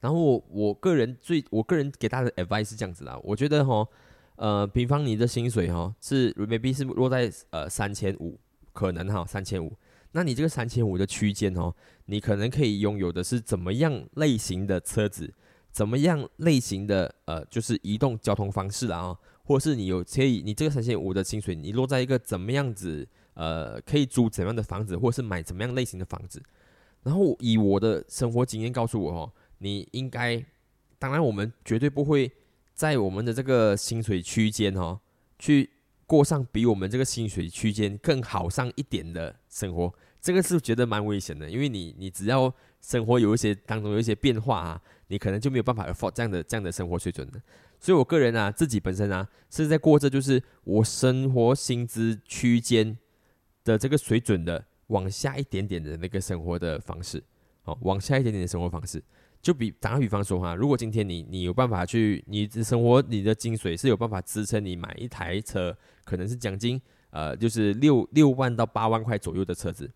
[0.00, 3.88] 然后我我个人最我个人给大家的 advice 是这样子啦，我觉得哈，
[4.36, 8.38] 呃，比方你的薪水哈是 maybe 是落在呃三千五，
[8.72, 9.72] 可能哈三千五。
[10.16, 11.74] 那你这个三千五的区间哦，
[12.06, 15.30] 你可能可以拥有的是怎么样类型的车子，
[15.70, 26.42] 怎么样类型的呃，就是移动交通方式啊，或者是你有可以，你这个三千五的薪水，你落在一个怎么样子呃，可以租怎样的房子，或是买怎么样类型的房子。
[27.02, 30.42] 然后以我的生活经验告诉我哦，你应该，
[30.98, 32.32] 当然我们绝对不会
[32.72, 34.98] 在我们的这个薪水区间哦
[35.38, 35.68] 去。
[36.08, 39.92] 过上比我们这个薪水区间更好上一点的生活，
[40.26, 47.40] 这个是觉得蛮危险的，因为你你只要生活有一些当中有一些变化啊，你可能就没有办法 afford 这样的这样的生活水准的。
[47.78, 52.98] 所以我个人啊，自己本身啊，是在过着就是我生活薪资区间
[53.62, 57.22] 的这个水准的往下一点点的那个生活的方式，
[57.62, 59.00] 哦，往下一点点的生活方式。
[59.40, 69.88] 就比打个比方说哈，如果今天你你有办法去，你的生活你的精髓是有办法支撑你买一台车，可能是奖金呃就是六六万到八万块左右的车子，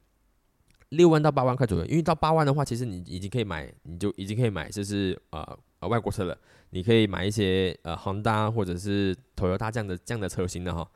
[0.91, 6.39] 六万到八万块左右，因为到八万的话，其实你已经可以买，你就已经可以买就是呃呃外国车了，
[6.71, 10.89] 你可以买一些呃昂达或者是 Toyota 这样的这样的车型的哈。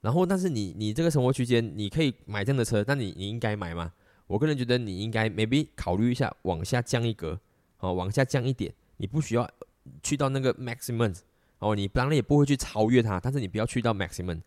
[0.00, 3.92] 然后，但是你你这个生活区间你可以买这样的车，那你你应该买吗？
[4.26, 7.40] 我个人觉得你应该 maybe 考虑一下往下降一格。
[7.80, 9.48] 哦，往下降一点，你不需要
[10.02, 11.16] 去到那个 maximum，
[11.60, 14.40] 哦，你当然也不会去超越它，但是你不要去到 maximum。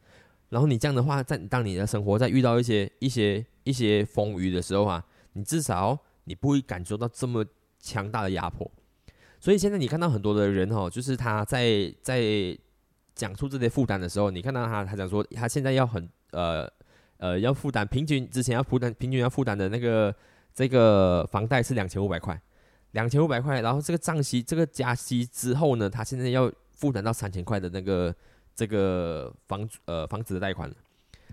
[0.52, 7.44] 然后你这样的话，在当你的生活在遇到一些一些一些风雨的时候啊，你至少你不会感受到这么
[7.80, 8.70] 强大的压迫。
[9.40, 12.22] 所以现在你看到很多的人哦，就是他在在
[13.16, 16.72] 讲述这些负担的时候，你看到他他讲说他现在要很呃
[17.18, 20.16] 呃要负担平均之前要负担平均要负担的那个
[20.54, 22.40] 这个房贷是两千五百块。
[22.92, 28.14] 两千五百块，然后这个账息，这个加息之后呢，他现在要负担到三千块的那个
[28.62, 30.70] 这个房呃房子的贷款。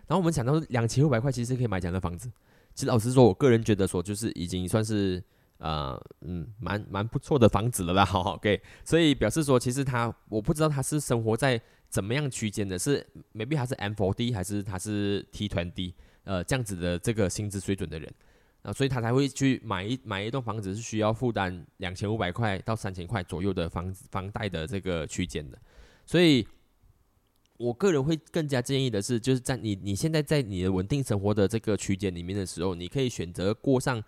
[0.07, 2.31] 然后我们想到两千五百块其实可以买这样的房子，
[2.75, 5.23] 其实老实说，我个人觉得说就是已经算是
[5.59, 8.59] 呃嗯蛮蛮不错的房子了啦， 好好 OK。
[8.83, 11.61] 所以表示说，其实他我不知道他是生活在
[11.91, 15.93] 怎么样区间的，是 maybe 他是 M four D 还是他是 T20D
[16.25, 18.11] 呃这样子的这个薪资水准的人。
[18.63, 25.59] 啊，所以他才会去买一买一栋房子，是需要负担两千五百块到三千块左右的房房贷的这个区间的。
[26.05, 26.45] 所以，
[27.59, 34.03] 我个人会更加建议的是，就是在你你现在在你的稳定生活的这个区间里面的时候，你可以选择过上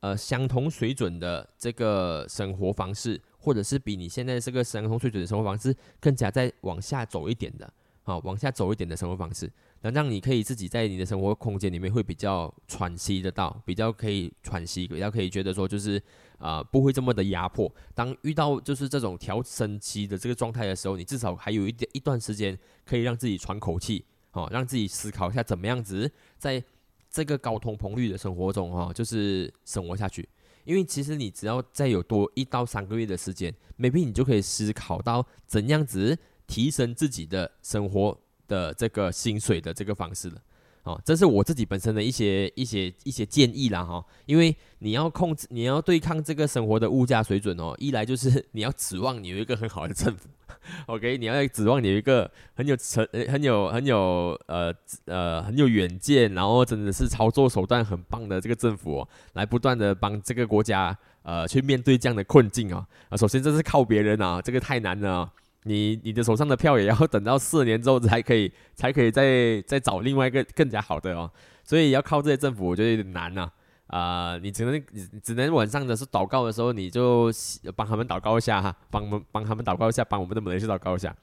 [0.00, 7.72] 呃相同水准的这个生活方式，或者是比你现在这个相同水准的生活方式更加再往下走一点的，
[8.04, 9.50] 好，往下走一点的生活方式。
[9.82, 16.02] 能让你可以自己在你的生活空间里面会比较喘息得到，比较可以喘息，比较可以觉得说就是
[16.38, 17.72] 啊不会这么的压迫。
[17.94, 26.62] 当遇到就是这种调升期的这个状态的时候，你至少还有一点一段时间可以让自己喘口气，哦，让自己思考一下怎么样子在
[27.10, 30.28] 这个高通膨率的生活中哈，就是生活下去。
[30.64, 36.16] 因为其实你只要再有多一到三个月的时间，maybe 你就可以思考到怎样子
[36.46, 38.16] 提升自己的生活
[38.52, 40.36] 的这个薪水的这个方式了。
[40.84, 50.28] 哦，这是我自己本身的一些一些一些建议啦哈，因为你要控制，你要对抗这个生活的物价水准哦，一来就是你要指望你有一个很好的政府，
[50.92, 65.30] OK，你要指望你有一个很有成很有很有呃呃很有远见，然后真的是操作手段很棒的这个政府哦，来不断的帮这个国家呃去面对这样的困境啊啊，首先这是靠别人啊，这个太难了。
[65.64, 71.30] 你你的手上的票也要等到四年之后才可以， 才可以再再找另外一个更加好的哦，
[71.62, 73.50] 所以要靠这些政府，我觉得有点难呐。
[73.88, 74.82] 啊，你只能
[75.22, 77.30] 只能晚上的是祷告的时候，你就
[77.76, 81.14] 帮他们祷告一下哈，帮们帮他们祷告一下，帮我们的人去祷告一下。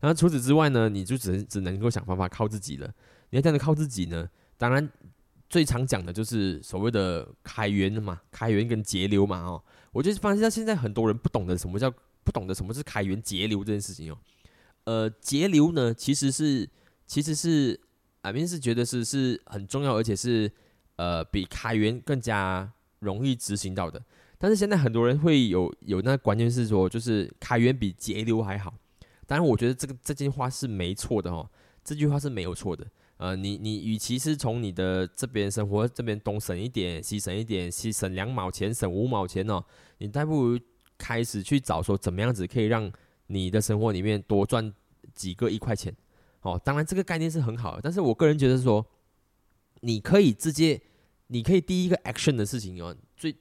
[0.00, 2.86] 然后除此之外呢，你就只能只能够想办法靠自己了。
[3.30, 4.86] 你要这样靠自己呢，当然
[5.48, 9.62] 最常讲的就是所谓的开源嘛，开源跟节流嘛哦。
[9.92, 11.90] 我就发现到现在很多人不懂得什么叫。
[12.28, 14.18] 不懂得什么是开源节流这件事情哦，
[14.84, 16.68] 呃，节流呢其实是
[17.06, 17.80] 其实是
[18.20, 20.52] 啊，明是觉得是是很重要，而且是
[20.96, 24.04] 呃比开源更加容易执行到的。
[24.36, 28.74] 但是现在很多人会有有那观念是说，就是开源比节流还好。
[29.26, 31.48] 当然，我觉得这个这句话是没错的哦，
[31.82, 32.86] 这句话是没有错的。
[33.16, 39.64] 呃，你你与其是从你的这边生活这边东省一点，西省一点，西省两毛钱，省五毛钱哦，
[39.96, 40.60] 你倒不如。
[40.98, 42.90] 开始去找说怎么样子可以让
[43.28, 44.74] 你的生活里面多赚
[45.14, 45.94] 几个一块钱，
[46.42, 48.84] 哦，当然这个概念是很好的，但是我个人觉得说，
[49.80, 50.80] 你可以直接，
[51.28, 53.34] 你可以第一个 action 的事情哦，最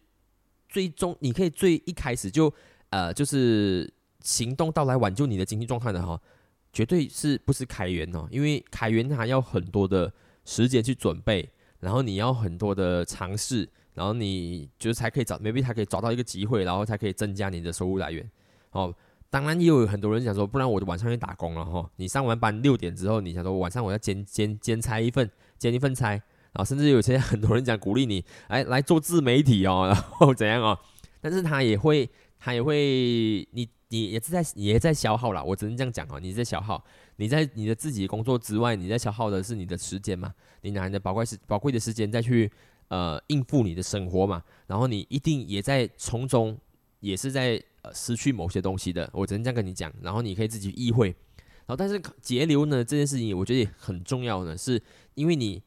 [0.70, 2.54] 最终你可以最一开始就
[2.92, 3.92] 呃就是
[4.22, 6.22] 行动到来挽救你的经济状态的哈，
[6.72, 10.14] 绝对是不是开源哦，因为开源还要很多的
[10.46, 13.68] 时间去准备，然后你要很多的尝试。
[13.98, 18.30] 然后你就是才可以找，maybe 才可以找到一个机会，然后才可以增加你的收入来源。
[18.70, 18.94] 哦，
[19.28, 21.90] 当然也有很多人想说，不然我就晚上去打工了哈。
[21.96, 26.22] 你上完班六点之后，你想说晚上我要兼兼兼差一份，兼一份差，然
[26.60, 30.78] 后甚至有些很多人讲鼓励你， 哎，来做自媒体哦， 然后怎样哦？
[31.20, 32.08] 但是他也会，
[32.38, 32.78] 他也会，
[33.52, 35.44] 你你也是在也在消耗啦。
[35.44, 36.84] 我只能这样讲哦，你在消耗，
[37.16, 40.32] 你在你的自己工作之外，你在消耗的是你的时间嘛？
[40.62, 42.52] 你拿你的宝贵时宝贵的时间再去。
[42.90, 46.58] 呃，应付你的生活嘛，然后你一定也在从中，
[47.02, 49.10] 也是在呃失去某些东西的。
[49.14, 51.08] 我只能这样跟你讲，然后你可以自己意会。
[51.66, 54.82] 然后，但是节流呢这件事情，我觉得也很重要呢，是
[55.16, 55.62] 因为你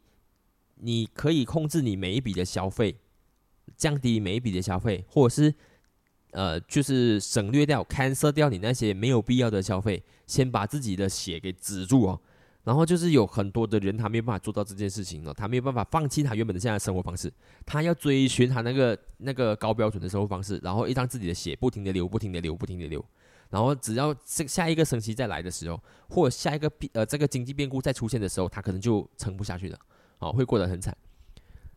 [0.77, 2.97] 你可以控制你每一笔的消费，
[3.77, 5.55] 降低每一笔的消费，或者是
[6.31, 12.21] 呃，就是省略掉、cancel 掉你那些没有必要的消费，先把自己的血给止住哦。
[12.63, 17.33] 然后就是有很多的人，他没有办法做到这件事情了，他没有办法放弃他原本的现在生活方式，
[17.65, 23.03] 他要追寻他那个那个高标准的生活方式，然后一让自己的血不停的流，不停的流，不停的流，
[23.49, 29.79] 然后只要这下一个星期再来的时候，或下一个变呃这个经济变故再出现的时候，他可能就撑不下去了，
[30.19, 30.95] 哦，会过得很惨。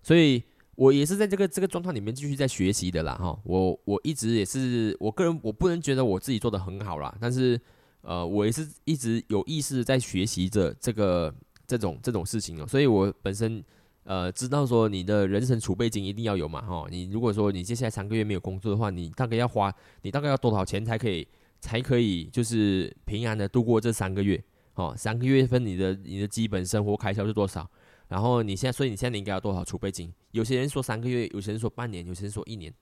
[0.02, 0.44] 所以
[0.76, 7.58] 我也是在这个这个状态里面继续在学习的啦，哈，我我一直也是我个人我不能觉得我自己做的很好啦，但是。
[8.04, 11.34] 呃，我也是一直有意识在学习着这个
[11.66, 13.64] 这种这种事情哦，所以我本身
[14.04, 21.26] 呃知道说你的人生储备金一定要有嘛哈，你如果说你接下来三个月没有工作的话，你大概要花你大概要多少钱才可以
[21.62, 24.44] 才可以就是平安的度过这三个月
[24.76, 27.66] 哦，三个月份你的你的基本生活开销是多少？
[28.10, 30.14] 然后你现在所以你现在应该要多少储备金？
[30.32, 32.74] 有些人说三个月，有些人说半年，有些人说一年，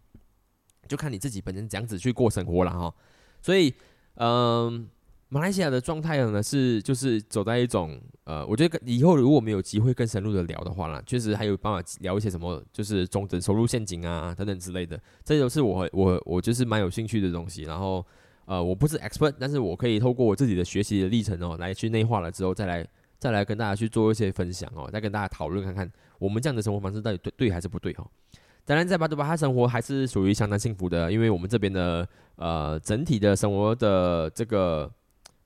[0.88, 2.96] 就看你自己本身这样子去过生活了哈，
[3.40, 3.72] 所以
[4.16, 4.90] 嗯。
[5.34, 17.64] 马来西亚的状态呢是就是走在一种呃，我觉得以后如果没有机会更深入的聊的话呢，确实还有办法聊一些什么，就是中等收入陷阱啊等等之类的，这都是我我我就是蛮有兴趣的东西。
[17.64, 18.06] 然后
[18.44, 22.86] 呃，我不是 expert，但是我可以透过我自己的学习的历程哦，来去内化了之后，再来
[23.18, 25.90] 再来跟大家去做一些分享哦，再跟大家讨论看看
[26.20, 28.06] 我们这样的生活方式到底对对还是不对哦。
[28.66, 34.92] 当然，在巴杜巴哈生活还是属于相当幸福的，因为我们这边的呃整体的生活的这个。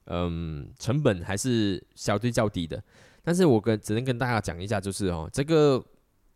[0.05, 2.81] 嗯，成本还是相对较低的，
[3.23, 5.83] 但是我跟只能跟大家讲一下，就是哦，这个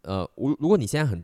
[0.02, 1.24] 呃，如如果你现在很，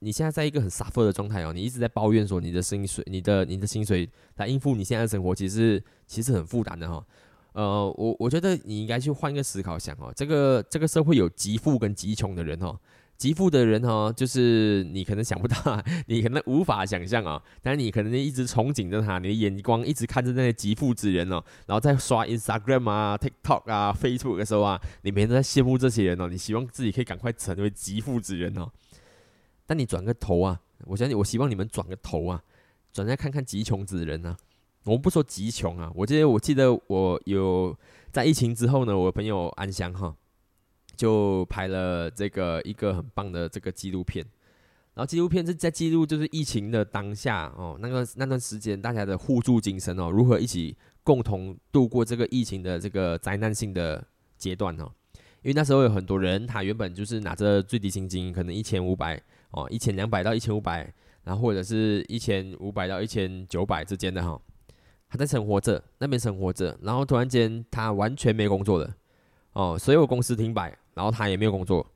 [0.00, 7.04] 你现在在一个很 suffer 的状态哦，你一直在抱怨说你的薪水，你的你的薪水来应付你现在的生活，其实其实很负担的哈。
[7.52, 12.78] 呃，我我觉得你应该去换一个思考想哦，这个这个社会有极富跟极穷的人哦。
[13.16, 15.56] 极富的人哦，就是你可能想不到，
[16.06, 28.70] 你可能无法想象哦，但是你可能一直憧憬着他，你的眼光一直看着那些极富之人哦，然后在刷 Instagram 啊、TikTok 啊、Facebook 的时候啊，你每天都在羡慕这些人哦，你希望自己可以赶快成为极富之人哦。
[29.66, 32.42] 但你转个头啊，我相信，我希望你们转个头啊，
[32.92, 34.36] 转来看看极穷子人啊。
[34.84, 37.76] 我们不说极穷啊，我记得我记得我有
[38.12, 40.14] 在疫情之后呢，我朋友安香哈，
[40.96, 44.24] 就拍了这个一个很棒的这个纪录片。
[44.94, 50.74] 然后纪录片是在记录就是疫情的当下哦，那个那段时间大家的互助精神哦，如何一起
[51.04, 54.02] 共同度过这个疫情的这个灾难性的
[54.38, 54.90] 阶段哦。
[55.42, 60.92] 因为那时候有很多人，他原本就是拿着最低薪金，可能一千五百哦，一千两百到一千五百，
[61.24, 64.40] 然后或者是一千五百到一千九百之间的哈，
[65.08, 68.96] 他在生活着那边生活着，然后突然间他完全没工作了
[69.52, 71.86] 哦，所有公司停摆，然后他也没有工作。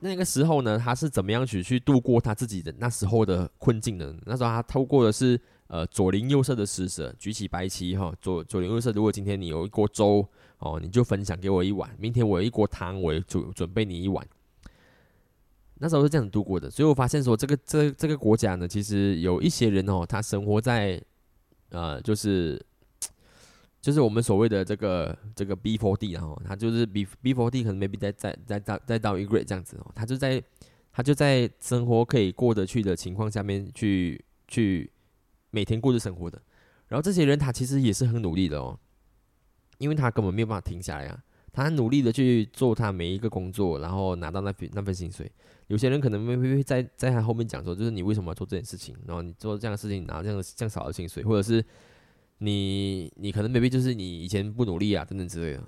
[0.00, 4.12] 那个时候呢，他是怎么样去去度过他自己的那时候的困境呢？
[4.24, 10.28] 那时候他透过的是呃左邻右舍的施舍，举起白旗哈，左左邻右舍，如果今天你有一锅粥。
[10.58, 14.26] 哦，你就分享给我一碗，明天我有一锅汤，我准准备你一碗。
[15.74, 20.98] 那时候是这样度过的，所以我发现说，这个这这个国家呢，其实有一些人哦，他生活在
[21.68, 22.58] 呃，就是
[23.86, 30.42] 就是我们所谓的这个这个 B four D 然后他就是 B B four D 可能 maybe 在在在在在到 Egre 这样子哦，他就在
[30.92, 34.90] 他就在生活可以过得去的情况下面去去
[35.52, 36.42] 每天过着生活的，
[36.88, 38.76] 然后这些人他其实也是很努力的哦。
[39.78, 41.22] 因为他根本没有办法停下来啊，
[41.52, 45.30] 他努力的去做他每一个工作，然后拿到那份那份薪水。
[45.68, 48.96] 有些人可能会会在在他后面讲说，就是你为什么要做这件事情？
[49.06, 51.64] 然后你做这样的事情拿这样这样少的薪水，或者是
[52.38, 55.64] 你你可能 maybe 就是你以前不努力啊等等之类的。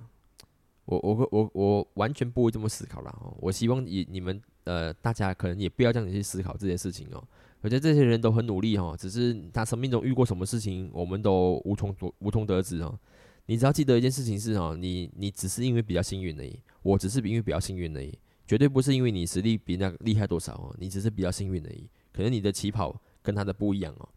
[0.84, 3.36] 我我我我完全不会这么思考了哦。
[3.40, 7.22] 我希望你你们呃大家可能也不要这样子去思考这件事情哦。
[7.60, 12.98] 我觉得这些人都很努力哦，只是他生命中遇过什么事情，我们都无从无从得知哦。
[13.46, 18.16] 你只要记得一件事情是哦，你你只是因为比较幸运而已，我只是因为比较幸运而已，
[18.46, 24.08] 绝对不是因为你实力比那厉害多少哦，你只是比较幸运而已，可能你的起跑跟他的不一样哦。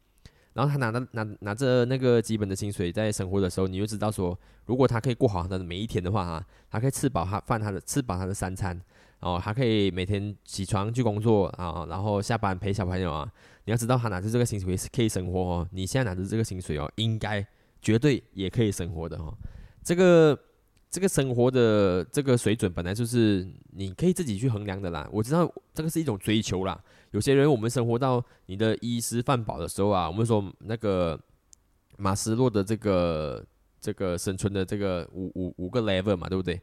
[0.53, 8.79] 然后他拿着拿拿着那个基本的薪水在生活的时候，你就知道说，如果他可以过好他的每一天的话哈，他可以吃饱他饭他的吃饱他的三餐
[9.19, 13.31] 哦，他可以每天起床去工作啊，然后下班陪小朋友啊，
[13.65, 17.45] 你要知道他拿着这个薪水是可以生活哦，你现在拿着这个薪水哦，应该。
[17.83, 19.35] 绝对也可以生活的哈，
[19.83, 20.37] 这个
[20.91, 25.07] 这个生活的这个水准本来就是你可以自己去衡量的啦。
[25.09, 26.77] 我知道这个是一种追求啦。
[27.11, 31.17] 有些人我们生活到你的衣食饭饱的时候啊，我们说那个
[31.97, 33.43] 马斯洛的这个
[33.79, 36.59] 这个生存的这个五五五个 level 嘛，对不对？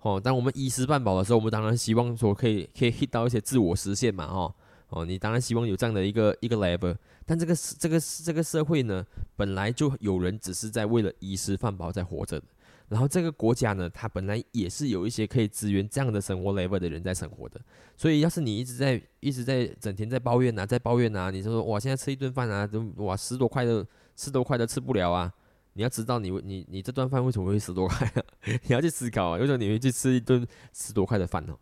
[0.00, 4.52] 哦，当我们衣食饭饱的时候，我们当然希望说可以可以 hit 到一些自我实现嘛，哦。
[4.88, 9.06] 哦，你当然希望有这样的一个一个 level，但这个这个这个社会呢，
[9.36, 12.42] 本来就有人只是在为了衣食饭饱在活着，
[12.90, 17.58] 然后这个国家呢，它本来也是有一些可以支援这样的生活 level 的人在生活的，
[17.96, 23.86] 所以要是你一直在一直在整天在抱怨呐，在抱怨呐，你就说哇，现在吃一顿饭啊，都哇十多块的，
[24.16, 25.32] 十多块都吃不了啊，
[25.72, 28.22] 你要知道你你你这顿饭为什么会十多块啊？
[28.44, 31.56] 你要去思考啊，为什么你会去吃一顿十多块的饭呢？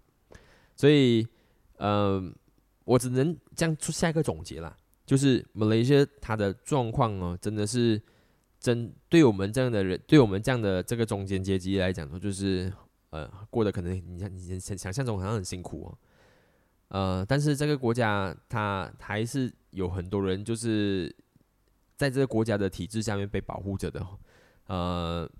[0.74, 1.26] 所以，
[1.76, 2.34] 嗯。
[2.88, 4.74] 我只能这样出下一个总结啦，
[5.04, 8.00] 就是马来西亚它的状况哦，真的是
[8.58, 12.72] 真对我们这样的人，对我们这样的这个中间阶级来讲说，就是
[13.10, 15.98] 呃过得可能你像你想想象中好像很辛苦哦，
[16.88, 21.14] 呃，但是这个国家它还是有很多人就是
[21.96, 24.06] 在这个国家的体制下面被保护着的，
[24.66, 25.30] 呃，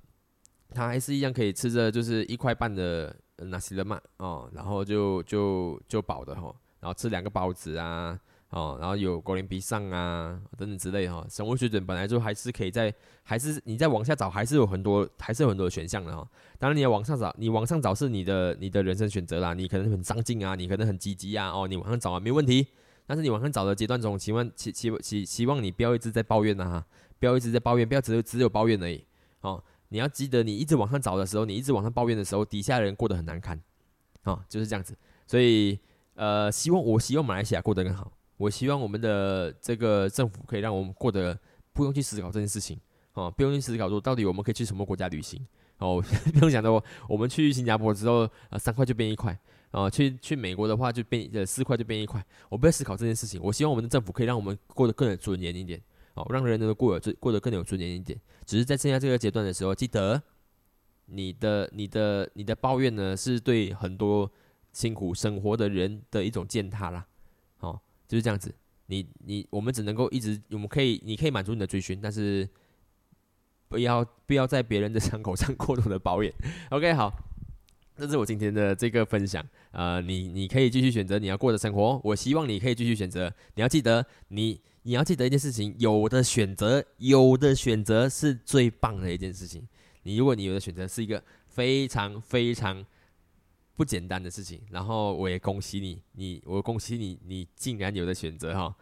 [0.71, 6.55] 他还是一样可以吃着就是一块半的纳西勒曼哦，然后就就就饱的哈。
[6.81, 8.17] 然后吃两个包子啊，
[8.51, 12.93] 哦，然后有果林比上啊等等之类哈，生活水准本来就还是可以在，
[13.23, 16.27] 还是你再往下找，还是有很多，还是有很多选项的哈。
[16.59, 22.67] 当然你要往上找，你往上找是你的你的人生选择啦，你可能很上进啊，你可能很积极啊，哦，你往上找啊没问题。
[23.07, 26.87] 但是你往上找的阶段中，希望希希希希望你不要一直在抱怨呐哈，
[27.19, 29.05] 不要一直在抱怨，不要只有只有抱怨而已。
[29.43, 33.61] 哦，你要记得，你一直往上找的时候，你一直往上抱怨的时候，底下人过得很难堪，
[34.25, 34.97] 哦，就是这样子，
[35.27, 35.79] 所以。
[36.21, 38.11] 呃，希望我希望马来西亚过得更好。
[38.39, 41.39] 我希望我们的这个政府可以让我们过得
[41.75, 42.81] 不用去思考这件事情，
[43.13, 45.47] 哦，不用去思考说到底我们可以去什么国家旅行，
[45.79, 49.39] 哦， 不用想到我们去新加坡之后，呃，三块就变一块，
[49.73, 52.25] 啊，去去美国的话就变呃四块就变一块。
[52.49, 53.39] 我不要思考这件事情。
[53.43, 55.83] 我希望我们的政府可以让我们过得更有尊严一点，
[56.15, 58.19] 哦，让人都过得过得更有尊严一点。
[58.47, 60.23] 只是在剩下这个阶段的时候，记得
[61.07, 64.31] 你的你的你的抱怨呢，是对很多。
[64.71, 67.05] 辛苦生活的人的一种践踏啦，
[68.09, 68.53] 就是这样子。
[68.87, 72.49] 你你我们只能够一直，我们可以，你可以满足你的追寻，但是
[73.69, 76.33] 不要不要在别人的 伤口上过度的保养。
[76.71, 77.13] OK，好，
[77.95, 79.47] 这是我今天的这个分享。
[79.73, 82.01] 呃，你你可以继续选择你要过的生活。
[82.03, 83.31] 我希望你可以继续选择。
[83.57, 89.69] 你要记得，你你要记得一件事情：有的选择，有的选择是最棒的一件事情。
[90.05, 92.87] 你如果你有的选择是一个非常非常
[93.79, 98.75] 不简单的事情，然后我也恭喜你，你我恭喜你，你竟然有的选择哈。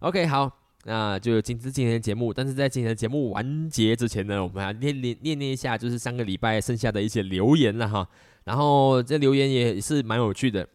[0.00, 0.58] OK，好。
[0.84, 8.06] 那就今是今天的节目，但是在今天的节目完结之前呢，我们还念念念念一下，就是上个礼拜剩下的一些留言了哈。
[8.44, 10.68] 然后这留言也是蛮有趣的。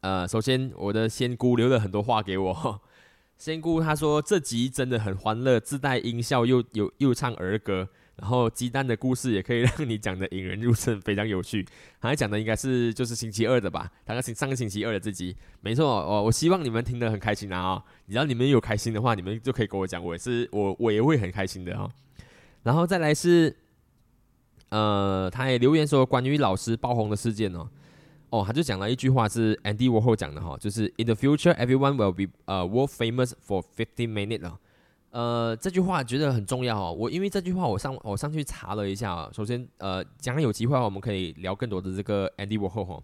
[0.00, 2.80] 呃，首先我的仙姑留了很多话给我，
[3.36, 7.88] 仙姑她说这集真的很欢乐，自带音效又有又唱儿歌。
[8.16, 11.66] 然后鸡蛋的故事也可以让你讲的引人入胜，非常有趣。
[11.98, 13.90] 还讲的应该是就是星期二的吧？
[14.04, 16.22] 大概星上个星期二的这集，没错哦。
[16.22, 17.82] 我希望你们听得很开心啊！
[18.06, 21.90] 只要你们有开心的话，你们就可以跟我讲，我也是我我也会很开心的哈。
[22.62, 23.56] 然后再来是，
[24.68, 27.68] 呃，他也留言说关于老师爆红的事件哦，
[28.28, 34.52] 哦，他就讲了一句话是 Andy Warhol 讲的哈，就是 In the future, everyone will be uh world famous for fifteen minutes。
[35.12, 36.90] 呃，这句话觉得很重要哦。
[36.90, 39.30] 我因为这句话，我上我上去查了一下啊。
[39.30, 43.02] 首先，呃，将来有机会的话，我们可以聊更多的这个 Andy Warhol 哈。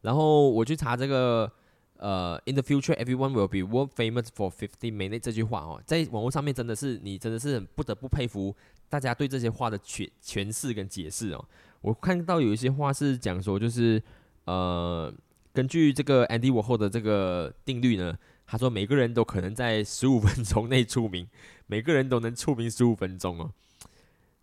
[0.00, 1.52] 然后我去查这个
[1.98, 8.56] 呃，In the future, everyone will be world famous for fifty minutes 这句话哦，在网络上面真的是你真的是不得不佩服
[8.88, 11.44] 大家对这些话的诠诠释跟解释哦。
[11.82, 14.02] 我看到有一些话是讲说，就是
[14.46, 15.12] 呃，
[15.52, 18.16] 根据这个 Andy Warhol 的这个定律呢。
[18.52, 21.26] 他说：“每个人都可能在十五分钟内出名，
[21.68, 23.50] 每个人都能出名十五分钟哦。”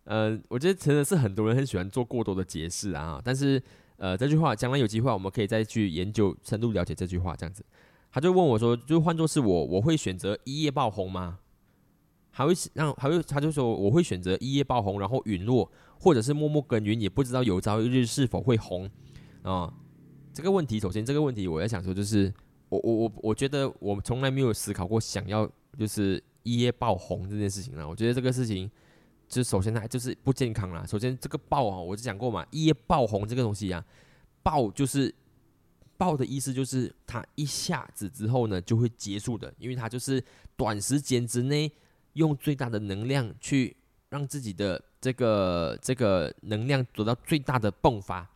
[0.02, 3.22] 呃，我觉得真的是很多人很喜欢做过多的解释啊。
[3.24, 3.62] 但是，
[3.98, 7.36] 呃，这句话将来有机会我们可以再去研究、深入了解这句话。
[7.36, 7.64] 这样子，
[8.10, 11.38] 他就问我说：“就换作是我，我会选择一夜爆红吗？
[12.32, 18.90] 还会让还会？”他就说：“我会选择一夜爆红，然后陨落，或者是默默耕耘，也不知道有朝一日是否会红
[19.42, 19.72] 啊。”
[20.34, 22.34] 这个问题，首先这个问题，我在想说就是。
[22.70, 25.46] 我我我我觉得我从来没有思考过想要
[25.78, 27.86] 就是一夜爆红这件事情啊。
[27.86, 28.70] 我觉得这个事情，
[29.28, 30.86] 就首先它就是不健康啦。
[30.86, 33.84] 首先这个爆啊，我就讲过嘛，一夜爆红这个东西啊，
[34.42, 35.14] 爆就是
[35.96, 40.22] 爆的意思就是它一下子之后呢就会结束的，因为它就是
[40.56, 41.70] 短时间之内
[42.14, 43.76] 用最大的能量去
[44.08, 48.30] 让自己的这个这个能量得到最大的迸发，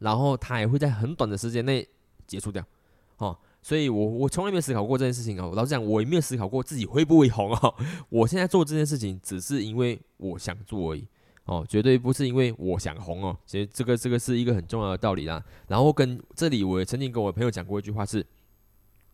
[0.00, 1.88] 然后它也会在很短的时间内
[2.26, 2.64] 结束掉。
[3.64, 5.50] 所以我我从来没有思考过这件事情哦。
[5.56, 7.74] 老实讲，我也没有思考过自己会不会红哦。
[8.10, 11.08] 我现在做这件事情，只是因为我想做而已
[11.46, 13.34] 哦，绝对不是因为我想红哦。
[13.46, 15.42] 其实这个这个是一个很重要的道理啦。
[15.66, 18.24] 然后跟这里，我也曾经跟我朋友讲过一句话是：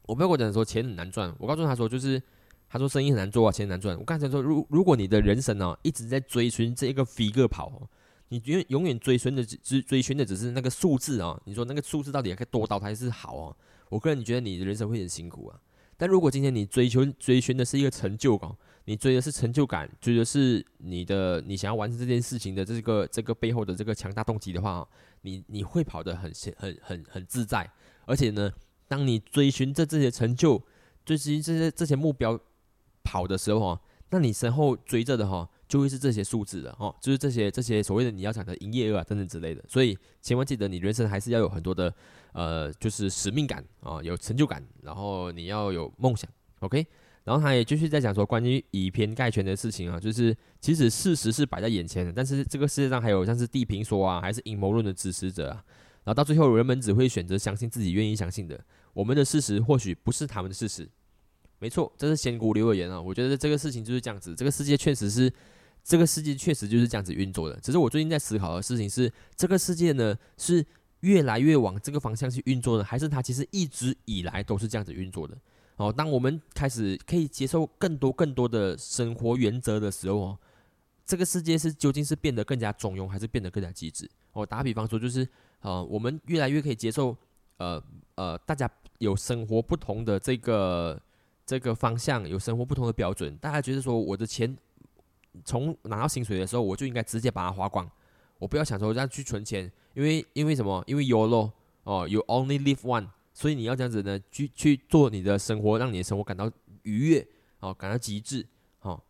[0.03, 1.33] 我朋友跟我讲说钱很难赚。
[1.39, 2.21] 我告诉他说，就是
[2.69, 3.97] 他说生意很难做啊，钱难赚。
[3.97, 7.89] 我刚才说，如如果你的人生呢一直在追寻这一个 figure 跑，
[8.31, 11.41] 你永永远追寻的只追寻的只是那个数字啊。
[11.45, 13.57] 你说那个数字到底该多到还是好哦？
[13.91, 15.61] 我个人觉得你的人生会很辛苦啊，
[15.99, 18.51] 但如果今天你追求追寻的是一个成就感，
[18.87, 24.89] 你追的是成就感，追的是你的你想要完成这件事情的这个这个背后的这个强大动机的话，
[25.21, 27.71] 你你会跑得很很很很自在，
[28.07, 28.51] 而且呢，
[28.89, 30.63] 当你追寻着这些成就，
[31.05, 32.41] 追寻这些这些目标
[33.05, 35.47] 跑的时候哈，那你身后追着的哈。
[35.71, 41.95] 就会是这些数字的哦，就是这些这些所谓的你要讲的营业额啊等等之类的，所以千万记得你人生还是要有很多的
[42.33, 46.87] 呃，就是使命感啊，有成就感，然后你要有梦想，OK。
[47.25, 55.63] 然后他也继续在讲说关于以偏概全的事情啊，就是其实事实是摆在眼前的，但是这个世界上还有像是地平说啊，还是阴谋论的支持者啊，
[56.05, 58.59] 然后到最后人们只会选择相信自己愿意相信的，
[58.95, 60.89] 我们的事实或许不是他们的事实，
[61.59, 65.33] 没错，这是仙姑留言啊，我觉得这个事情就是这样子，这个世界确实是。
[65.83, 70.65] 这个世界确实就是这样子运作的，只是我最近在思考的事情是，这个世界呢是
[71.01, 75.37] 越来越往这个方向去运作的，还是它其实一直以来都是这样子运作的？
[75.77, 80.39] 哦，当我们开始可以接受更多更多的生活原则的时候，哦，
[81.05, 84.09] 这个世界是究竟是变得更加中庸，还是变得更加机智？
[84.33, 85.27] 我打比方说，就是
[85.61, 87.17] 呃，我们越来越可以接受，
[87.57, 87.83] 呃
[88.15, 91.01] 呃，大家有生活不同的这个
[91.47, 94.57] 这个方向，有生活不同的标准，大家觉得说我的钱。
[95.45, 97.89] 从拿到薪水的时候，我就应该直接把它花光，
[98.41, 100.83] 我不要想说要去存钱，因为因为什么？
[100.89, 101.53] 因为 y o l o
[101.85, 106.51] 哦，you only live one，所以你要这样子呢，去去做你的生活，让你的生活感到
[106.83, 107.29] 愉悦，
[107.61, 108.45] 哦，感到极致，
[108.81, 109.01] 哦，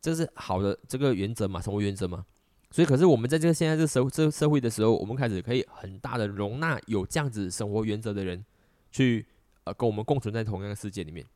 [0.00, 2.26] 这是好的这个原则嘛，生活原则嘛。
[2.72, 8.44] 所以，可是我们在这个现在这个社这个社会的时候，我们开始可以很大的容纳有这样子生活原则的人，
[8.90, 9.26] 去
[9.64, 11.26] 呃跟我们共存在同样的世界里面。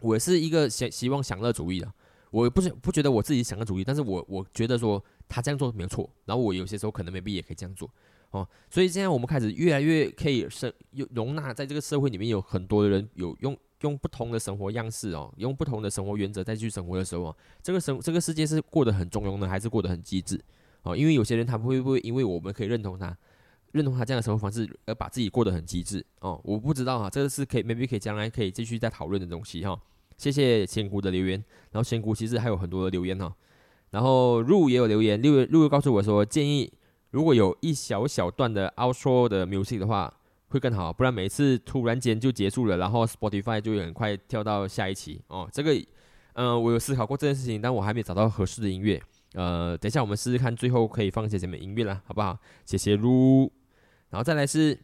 [0.00, 1.90] 我是一个希希望享乐主义的。
[2.30, 7.90] 我不是不觉得我自己享乐主义，但是我我觉得说他这样做没有错，然后我有些时候可能未必也可以这样做。
[8.32, 20.40] 哦，所以现在我们开始越来越可以生有容纳在这个社会里面有很多的人有用用不同的生活样式哦，用不同的生活原则再去生活的时候，这个生这个世界是过得很中庸呢，还是过得很机智？
[20.82, 23.16] 哦，因为有些人他会不会因为我们可以认同他，
[23.72, 26.04] 认同他这样的生活方式而把自己过得很机智？
[26.20, 29.76] 哦，我不知道哈，这个是可以 maybe 可以将来可以继续再讨论的东西哈。
[30.16, 33.34] 谢谢仙姑的留言，然后仙姑其实还有很多的留言哈，
[33.90, 36.72] 然后入也有留言，六入告诉我说建议
[37.10, 40.12] 如果有一小小段的 outro 的 music 的话
[40.48, 45.48] 会更好，不然每次突然间就结束了，然后 Spotify 就很快跳到下一期哦。
[45.52, 45.74] 这个
[46.34, 49.02] 嗯，我有思考过这件事情，但我还没找到合适的音乐。
[49.34, 52.38] 呃，等一下我们试试看，最后可以放些什么音乐啦，好不好？
[52.64, 53.50] 谢谢入，
[54.10, 54.78] 然后再来是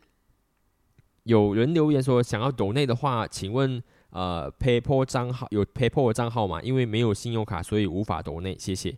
[1.22, 3.80] 有人留言说想要抖内的话，请问。
[4.16, 6.62] 呃，PayPal 账号有 PayPal 账号嘛？
[6.62, 8.56] 因为没有信用卡，所以无法抖内。
[8.58, 8.96] 谢谢。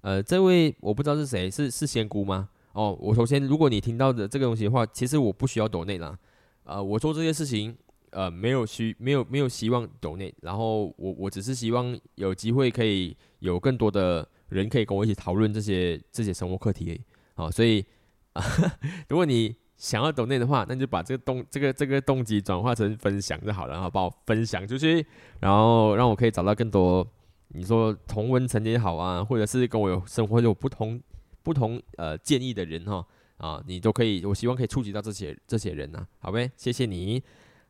[0.00, 2.48] 呃，这位我不知道是谁，是是仙姑吗？
[2.72, 6.18] 哦，我首先，如果你听到的这个东西的话，其实我不需要抖内啦。
[6.62, 7.76] 呃，我做这些事情，
[8.08, 16.98] 呃，没有需没有没有希望抖内，然后我我只是希望有机会可以有更多的人可以跟我一起讨论这些这些生活课题。
[17.34, 17.84] 好，所以
[18.32, 18.42] 啊，
[19.10, 19.54] 如果你
[19.84, 25.06] 想要懂内的话，那就把这个动这个这个动机转化成分享就好了，然后帮我分享出去，
[25.40, 27.06] 然后让我可以找到更多
[27.48, 30.98] 你说同温层也好啊，或者是跟我有生活有不同
[31.42, 33.06] 不同呃建议的人哈
[33.36, 37.22] 啊，你都可以，我希望可以触及到这些这些人呐，好呗，谢谢你。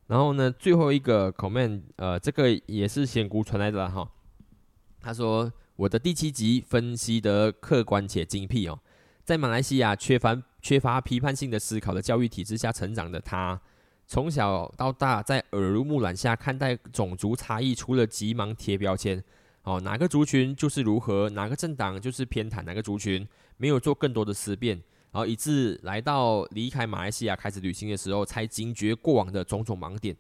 [0.06, 4.08] 然后呢，最后一个 comment 呃，这个也是仙姑传来的哈，
[5.00, 8.78] 他说我的第七集分析得客观且精辟哦，
[9.24, 10.40] 在马来西亚缺乏。
[10.64, 13.60] 缺乏批判性的思考的教育体制下成长的他，
[14.06, 19.22] 从小到大在耳濡目染下看待种族差异，除了急忙贴标签，
[19.64, 30.16] 哦，哪个族群就是如何，哪个政党就是偏袒哪个族群，没有做更多的思辨，然后以致来到离开马来西亚开始旅行的时候，才惊觉过往的种种盲点。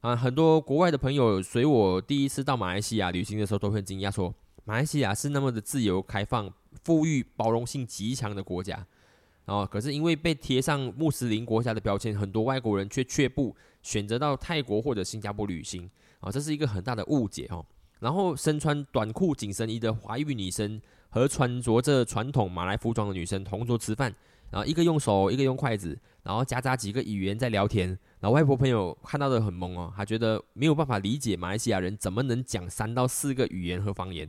[0.00, 4.34] 啊，很多国外的朋友随我第一次到马来西亚旅行的时候，都很惊讶说，
[4.64, 8.84] 马来西亚是那么的自由开放、富裕、包容性极强的国家。
[9.46, 15.90] 哦，可是因为被贴上穆斯林国家的标签，很多外国人却却步选择到泰国或者新加坡旅行，
[16.20, 17.64] 啊，这是一个很大的误解哦。
[18.00, 20.80] 然后身穿短裤紧身衣的华裔女生
[21.10, 24.14] 和穿着着传统马来服装的女生同桌吃饭，
[24.50, 27.88] 然后一个用手，一个用筷子，然后夹杂几个语言在聊天。
[28.20, 34.26] 然后外婆朋友看到的很懵哦，他觉得没有办法理解马来西亚人怎么能讲三到四个语言和方言，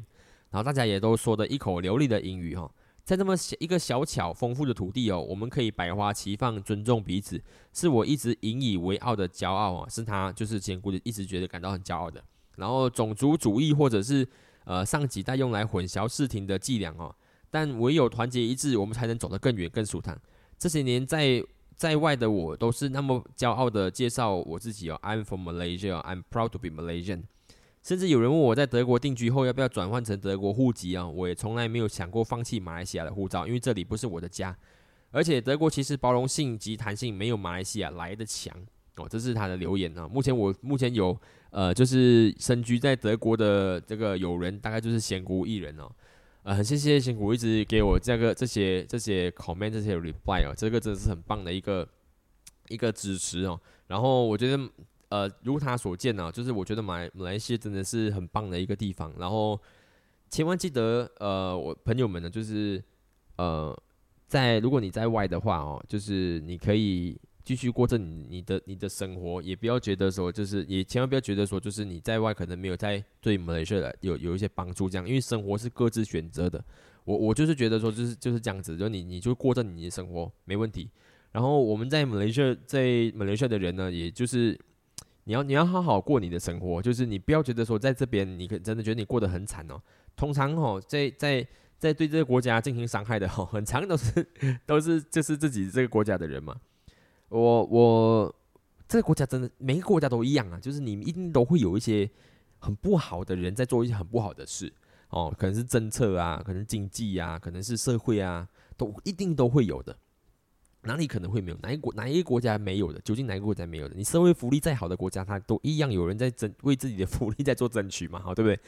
[0.51, 2.70] 然后大家也都说的一口流利的英语哈。
[3.06, 7.39] 在这么一个小巧丰富的土地哦，我们可以百花齐放，尊重彼此，
[7.72, 9.88] 是我一直引以为傲的骄傲啊！
[9.88, 12.22] 是他就是坚固的，一直觉得感到很骄傲的。
[12.56, 14.28] 然后种族主义或者是
[14.64, 17.16] 呃上几代用来混淆视听的伎俩哦，
[17.51, 20.20] 但唯有团结一致，我们才能走得更远更舒坦。
[20.58, 21.43] 这些年在
[21.76, 27.26] 在外的我都是那么骄傲的介绍我自己哦，I'm from Malaysia，I'm proud to be Malaysian。
[27.86, 31.08] 甚至有人问我在德国定居后要不要转换成德国户籍啊？
[31.08, 34.58] 我也从来没有想过放弃马来西亚的护照，因为这里不是我的家。
[35.12, 38.52] 而且德国其实包容性及弹性没有马来西亚来的强
[38.96, 39.08] 哦。
[39.08, 40.08] 这是他的留言啊。
[40.08, 41.16] 目前我目前有
[41.52, 45.88] 呃，就是身居在德国的这个友人，大概就是仙姑一人哦。
[46.42, 51.88] 呃，很谢谢仙姑一直给我这个这些这些 comment 这些 reply 哦，这个真的是很棒的一个
[52.70, 53.62] 一个支持哦。
[53.86, 54.68] 然后我觉得。
[55.16, 59.13] 呃，如他所见呢，就是我觉得马来马来西亚真的是很棒的一个地方。
[59.18, 59.57] 然后
[60.30, 62.84] 千万记得，呃，我朋友们呢，就是
[63.38, 63.74] 呃，
[64.28, 76.61] 在如果你在外的话哦，就是你可以继续过着你你的你的生活，也不要觉得说，就是也千万不要觉得说，就是你在外可能没有在对马来西亚有有一些帮助这样，因为生活是各自选择的。
[77.05, 80.89] 我我就是觉得说，就是就是这样子，就你你就过着你的生活没问题。
[81.32, 84.59] 然后我们在马来西亚在马来西亚的人呢，也就是。
[85.26, 89.82] 你要你要好好过你的生活，就是你不要觉得说在这边你可真的觉得你过得很惨哦。
[90.15, 91.45] 通常哦，在在
[91.78, 94.28] 在对这个国家进行伤害的哦，很长都是
[94.65, 96.55] 都是就是自己这个国家的人嘛。
[97.30, 98.36] 我我
[98.88, 102.09] 这个国家真的每个国家都一样啊，就是你们一定都会有一些
[102.59, 104.71] 很不好的人在做一些很不好的事
[105.09, 108.47] 哦，可能是政策啊，可能经济啊，可能是社会啊，
[108.78, 109.97] 都一定都会有的。
[110.86, 111.58] 哪里可能会没有？
[111.64, 113.02] 哪一国哪一个国家没有的？
[113.02, 113.96] 究竟哪个国家没有的？
[113.96, 118.20] 你社会福利再好的国家，它都一样有人在争为自己的福利在做争取嘛？
[118.20, 118.60] 好，对不对？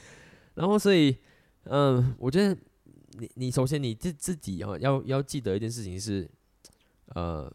[0.55, 1.15] 然后，所以，
[1.65, 2.57] 嗯，我觉得
[3.19, 6.27] 你你首先你自自己啊，要要记得一件事情是，
[7.09, 7.51] 呃，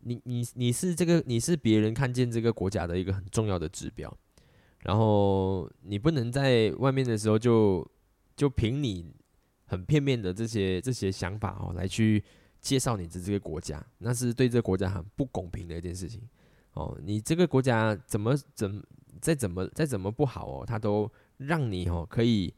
[0.00, 4.14] 你你你是这个你是别人看见这个国家的一个很重要的指标，
[4.80, 7.90] 然后你不能在外面的时候就
[8.36, 9.14] 就凭你
[9.64, 12.22] 很片面的这些这些想法哦来去。
[12.64, 16.22] 介绍你的这个国家，那是对这个国家很不公平的一件事情。
[16.72, 18.82] 哦，你这个国家怎么怎
[19.20, 22.52] 再怎么再怎么不好哦，他都让你哦可以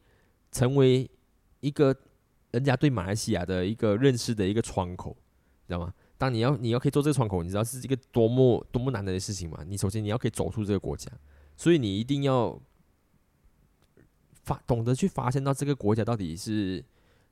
[0.49, 1.07] 成为
[1.59, 1.93] 一个
[2.51, 5.11] 人家对马来西亚的一个认识的一个窗口，
[5.67, 5.93] 知道吗？
[6.17, 9.63] 当你要你要可以做这个窗口，你知道是一个多么多么难的事情吗？
[9.67, 11.11] 你首先你要可以走出这个国家，
[11.57, 12.57] 所以你一定要
[14.45, 16.83] 发懂得去发现到这个国家到底是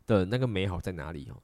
[0.06, 1.42] 的那个美好在哪里哦。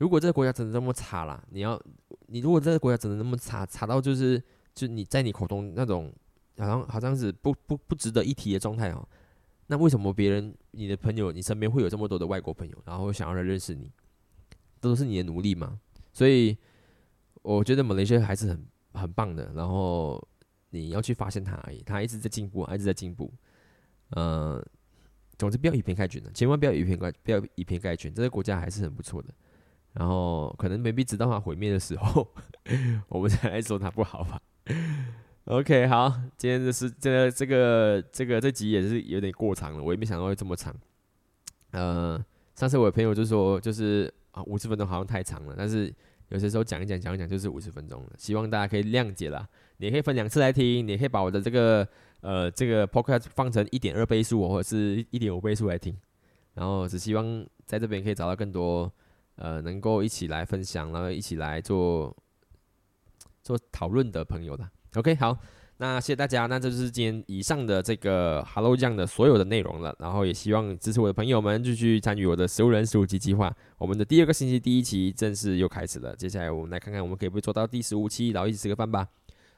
[0.00, 1.80] 如果这个国家真的那么差啦，你要
[2.26, 4.42] 你如果这个国家真的那么差，差到就是
[4.74, 6.10] 就你在你口中那种
[6.56, 9.06] 好像好像是不不不值得一提的状态哦，
[9.66, 13.92] 那为什么别人你的朋友你身边会有这么多的外国朋友，然后想要来认识你，
[14.80, 15.78] 都是你的奴隶吗？
[16.14, 16.56] 所以
[17.42, 20.26] 我觉得马来西亚还是很很棒的，然后
[20.70, 23.30] 你要去发现它而已，它一直在进步，一直在进步。
[24.16, 24.64] 嗯，
[25.36, 29.34] 总之不要以偏概全的，千万不要以偏概不要以偏概全，这个国家还是很不错的。
[29.92, 32.26] 然后可能没必直到它毁灭的时候，
[33.08, 34.40] 我们再来说它不好吧。
[35.46, 40.74] OK，好，今天的是这个这个这个这集也是有点过长了，我也没想到会这么长。
[41.72, 42.22] 呃，
[42.54, 45.92] 上次我的朋友就说，就是啊，五十分钟好像太长了，但是
[46.28, 49.48] 有些时候讲一讲讲一讲就是五十分钟了，希望大家可以谅解啦。
[49.78, 51.88] 你可以分两次来听，你可以把我的这个
[52.20, 55.96] 呃这个 podcast 放成一点二倍速或者是一点五倍速来听，
[56.54, 58.92] 然后只希望在这边可以找到更多
[59.40, 62.16] 呃能够一起来分享，然后一起来做
[63.42, 64.70] 做讨论的朋友的。
[64.94, 65.36] OK，好。
[65.82, 69.96] 那谢谢大家，那这就是今天以上的这个 Hello 酱的所有的内容了。
[69.98, 73.50] 然后也希望支持我的朋友们继续参与我的十五人十五期计划。
[73.78, 79.08] 我们的第二个星期第一期正式又开始了，接下来我们来看看我们可以不可以做到第十五期，然后一起吃个饭吧。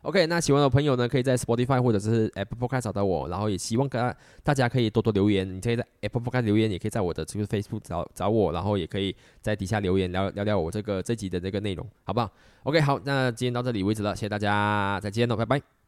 [0.03, 3.29] OK，那喜欢的朋友呢，可以在 Spotify 或者是 Apple Podcast 找到我。
[3.29, 12.29] 然后也希望大大家可以多多留言，你可以在 Apple Podcast 留言，也可以在我的这个 Facebook 找找我，然后也可以在底下留言聊聊聊我这个这集的这个内容，好不好
[12.65, 15.82] ？OK，好，那今天到这里为止了，谢谢大家，再见喽，拜拜。